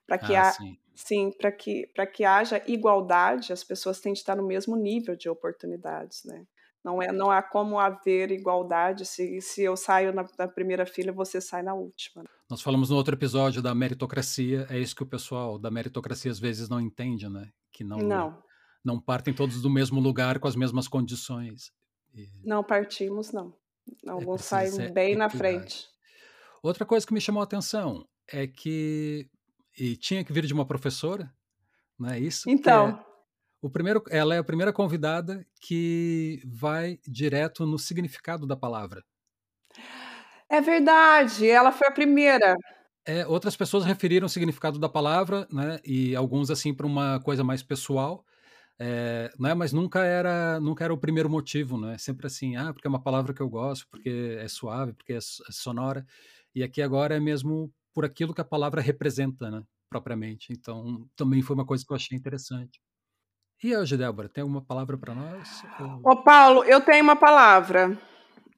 [0.07, 4.19] Para que ah, sim, sim para que para que haja igualdade, as pessoas têm de
[4.19, 6.45] estar no mesmo nível de oportunidades, né?
[6.85, 11.13] Não é não há como haver igualdade se, se eu saio na, na primeira fila
[11.13, 12.25] você sai na última.
[12.51, 16.39] Nós falamos no outro episódio da meritocracia, é isso que o pessoal da meritocracia às
[16.39, 17.49] vezes não entende, né?
[17.73, 18.43] Que não não,
[18.85, 21.73] não partem todos do mesmo lugar com as mesmas condições.
[22.15, 22.29] E...
[22.45, 23.57] Não partimos, não.
[24.07, 25.87] Alguns é saem bem na frente.
[26.63, 29.29] Outra coisa que me chamou a atenção é que
[29.79, 31.33] e tinha que vir de uma professora,
[31.99, 32.49] não é isso?
[32.49, 33.14] Então, é,
[33.65, 39.03] o primeiro, ela é a primeira convidada que vai direto no significado da palavra.
[40.51, 42.55] É verdade, ela foi a primeira.
[43.07, 45.81] É, outras pessoas referiram o significado da palavra, né?
[45.83, 48.23] E alguns assim para uma coisa mais pessoal,
[48.79, 49.55] é, né?
[49.55, 51.97] Mas nunca era, nunca era o primeiro motivo, né?
[51.97, 55.17] Sempre assim, ah, porque é uma palavra que eu gosto, porque é suave, porque é,
[55.17, 56.05] é sonora.
[56.55, 59.63] E aqui agora é mesmo por aquilo que a palavra representa, né?
[59.89, 60.53] Propriamente.
[60.53, 62.79] Então, também foi uma coisa que eu achei interessante.
[63.65, 65.63] E hoje, Débora, tem alguma palavra para nós?
[66.05, 67.99] Ô, Paulo, eu tenho uma palavra.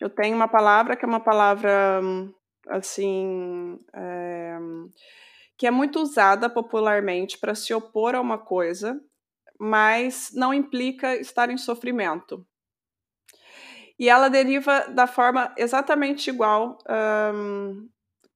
[0.00, 2.02] Eu tenho uma palavra que é uma palavra,
[2.70, 4.58] assim, é,
[5.56, 9.00] que é muito usada popularmente para se opor a uma coisa,
[9.60, 12.44] mas não implica estar em sofrimento.
[13.96, 16.78] E ela deriva da forma exatamente igual,
[17.32, 17.88] um,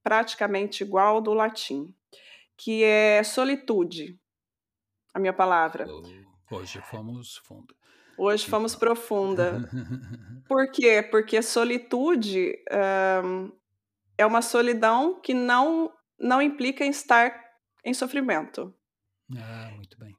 [0.05, 1.93] praticamente igual do latim,
[2.57, 4.17] que é solitude,
[5.13, 5.89] a minha palavra.
[6.51, 7.75] Hoje fomos fundo.
[8.19, 9.69] Hoje fomos profunda.
[10.49, 11.01] Por quê?
[11.01, 12.55] Porque solitude
[13.25, 13.53] um,
[14.19, 17.33] é uma solidão que não, não implica em estar
[17.85, 18.75] em sofrimento.
[19.37, 20.15] Ah, muito bem.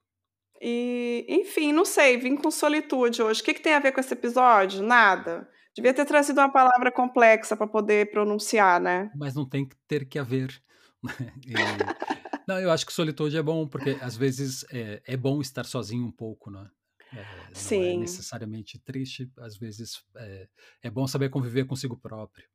[0.62, 3.42] E, enfim, não sei, vim com solitude hoje.
[3.42, 4.82] O que, que tem a ver com esse episódio?
[4.82, 5.50] Nada.
[5.76, 9.12] Devia ter trazido uma palavra complexa para poder pronunciar, né?
[9.16, 10.62] Mas não tem que ter que haver.
[11.46, 11.54] e,
[12.48, 16.06] não, eu acho que solitude é bom, porque às vezes é, é bom estar sozinho
[16.06, 16.70] um pouco, né?
[17.14, 17.96] É, não é Sim.
[17.96, 20.48] é necessariamente triste, às vezes é,
[20.84, 22.46] é bom saber conviver consigo próprio.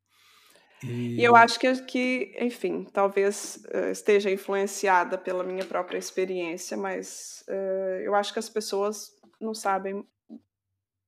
[0.83, 1.19] E...
[1.19, 7.43] e eu acho que, que, enfim, talvez uh, esteja influenciada pela minha própria experiência, mas
[7.49, 10.05] uh, eu acho que as pessoas não sabem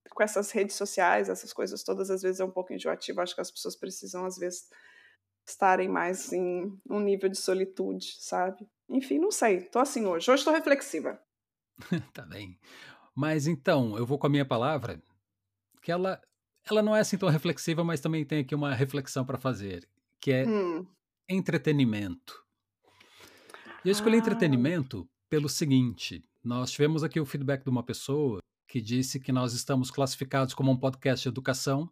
[0.09, 3.21] com essas redes sociais, essas coisas todas, às vezes é um pouco enjoativo.
[3.21, 4.67] Acho que as pessoas precisam, às vezes,
[5.49, 8.67] estarem mais em um nível de solitude, sabe?
[8.89, 9.61] Enfim, não sei.
[9.61, 10.29] Tô assim hoje.
[10.29, 11.19] Hoje tô reflexiva.
[12.13, 12.57] tá bem.
[13.15, 15.01] Mas então, eu vou com a minha palavra,
[15.81, 16.21] que ela,
[16.69, 19.87] ela não é assim tão reflexiva, mas também tem aqui uma reflexão para fazer,
[20.19, 20.85] que é hum.
[21.27, 22.43] entretenimento.
[23.83, 24.19] E eu escolhi ah.
[24.19, 29.53] entretenimento pelo seguinte: nós tivemos aqui o feedback de uma pessoa que disse que nós
[29.53, 31.91] estamos classificados como um podcast de educação,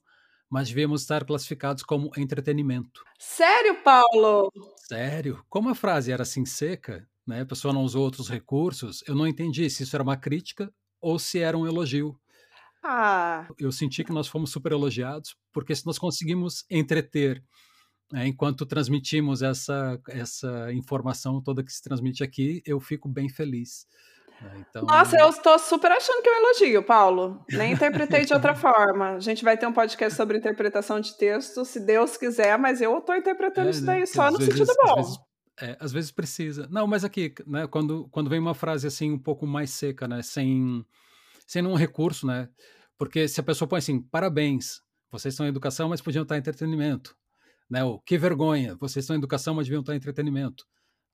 [0.50, 3.04] mas devíamos estar classificados como entretenimento.
[3.20, 4.52] Sério, Paulo?
[4.88, 5.44] Sério?
[5.50, 7.42] Como a frase era assim seca, né?
[7.42, 11.20] A pessoa não usou outros recursos, eu não entendi se isso era uma crítica ou
[11.20, 12.20] se era um elogio.
[12.84, 13.48] Ah.
[13.60, 17.44] Eu senti que nós fomos super elogiados, porque se nós conseguimos entreter
[18.14, 23.86] é, enquanto transmitimos essa, essa informação toda que se transmite aqui, eu fico bem feliz.
[24.42, 24.84] Né, então...
[24.84, 27.44] Nossa, eu estou super achando que é um elogio, Paulo.
[27.50, 29.12] Nem interpretei de outra forma.
[29.12, 32.98] A gente vai ter um podcast sobre interpretação de texto, se Deus quiser, mas eu
[32.98, 34.06] estou interpretando é, isso daí né?
[34.06, 35.00] só no vezes, sentido bom.
[35.00, 35.20] Às vezes,
[35.60, 36.68] é, às vezes, precisa.
[36.70, 40.22] Não, mas aqui, né, quando, quando vem uma frase assim um pouco mais seca, né,
[40.22, 40.86] sem,
[41.48, 42.48] sem um recurso, né?
[42.98, 44.82] Porque se a pessoa põe assim, parabéns,
[45.12, 47.16] vocês estão em educação, mas podiam estar em entretenimento.
[47.70, 47.84] Né?
[47.84, 50.66] O que vergonha, vocês estão em educação, mas deviam estar em entretenimento.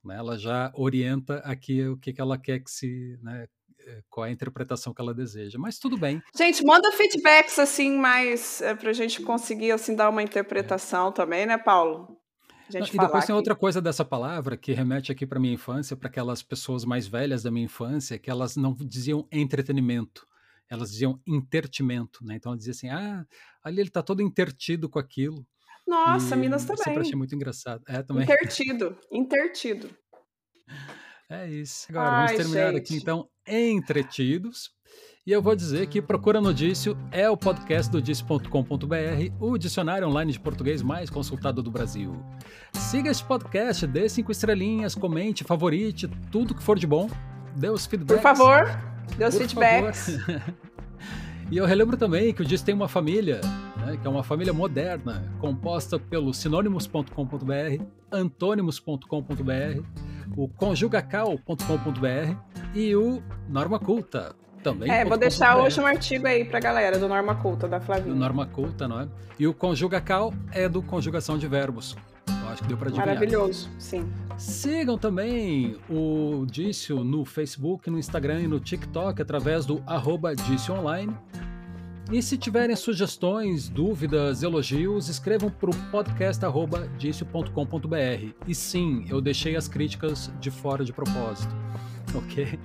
[0.04, 0.18] Né?
[0.18, 3.18] Ela já orienta aqui o que, que ela quer que se.
[3.22, 3.48] Né?
[3.86, 6.22] Eh, qual é a interpretação que ela deseja, mas tudo bem.
[6.38, 11.12] Gente, manda feedbacks assim, mais é, para a gente conseguir assim dar uma interpretação é.
[11.12, 12.18] também, né, Paulo?
[12.70, 13.28] e depois aqui.
[13.28, 17.08] tem outra coisa dessa palavra que remete aqui para minha infância, para aquelas pessoas mais
[17.08, 20.26] velhas da minha infância, que elas não diziam entretenimento,
[20.70, 22.36] elas diziam intertimento, né?
[22.36, 23.26] Então ela dizia assim: ah,
[23.64, 25.46] ali ele está todo intertido com aquilo.
[25.88, 26.84] Nossa, e Minas também.
[26.84, 27.84] Sempre achei muito engraçado.
[27.88, 28.24] É, também.
[28.24, 29.90] Intertido, intertido.
[31.30, 31.88] É isso.
[31.90, 32.82] Agora, Ai, vamos terminar gente.
[32.82, 34.70] aqui então entretidos.
[35.26, 38.46] E eu vou dizer que Procura no Dício é o podcast do Dício.com.br,
[39.40, 42.14] o dicionário online de português mais consultado do Brasil.
[42.74, 47.10] Siga esse podcast, dê cinco estrelinhas, comente, favorite, tudo que for de bom.
[47.56, 48.22] Dê os feedbacks.
[48.22, 48.66] Por favor,
[49.18, 50.18] dê os feedbacks.
[51.50, 53.40] e eu relembro também que o Dício tem uma família
[53.86, 59.82] né, que é uma família moderna, composta pelo sinônimos.com.br, antônimos.com.br,
[60.36, 62.36] o conjugacal.com.br
[62.74, 64.36] e o Norma Culta.
[64.64, 68.14] Também é, vou deixar hoje um artigo aí pra galera do Norma Culta, da Flavinha.
[68.14, 69.08] Do Norma Culta, não é?
[69.38, 71.98] E o conjugacal é do conjugação de verbos.
[72.54, 73.08] Acho que deu para adivinhar.
[73.08, 74.08] Maravilhoso, sim.
[74.38, 80.76] Sigam também o Dício no Facebook, no Instagram e no TikTok através do arroba Dício
[80.76, 81.14] Online.
[82.12, 88.36] E se tiverem sugestões, dúvidas, elogios, escrevam para o podcast.dicio.com.br.
[88.48, 91.56] E sim, eu deixei as críticas de fora de propósito.
[92.14, 92.60] Ok?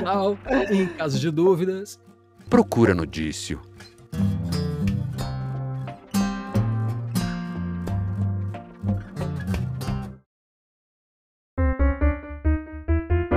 [0.00, 0.38] Tchau.
[0.70, 2.00] Em caso de dúvidas,
[2.48, 3.60] procura no Dício.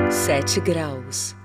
[0.09, 1.36] Sete graus.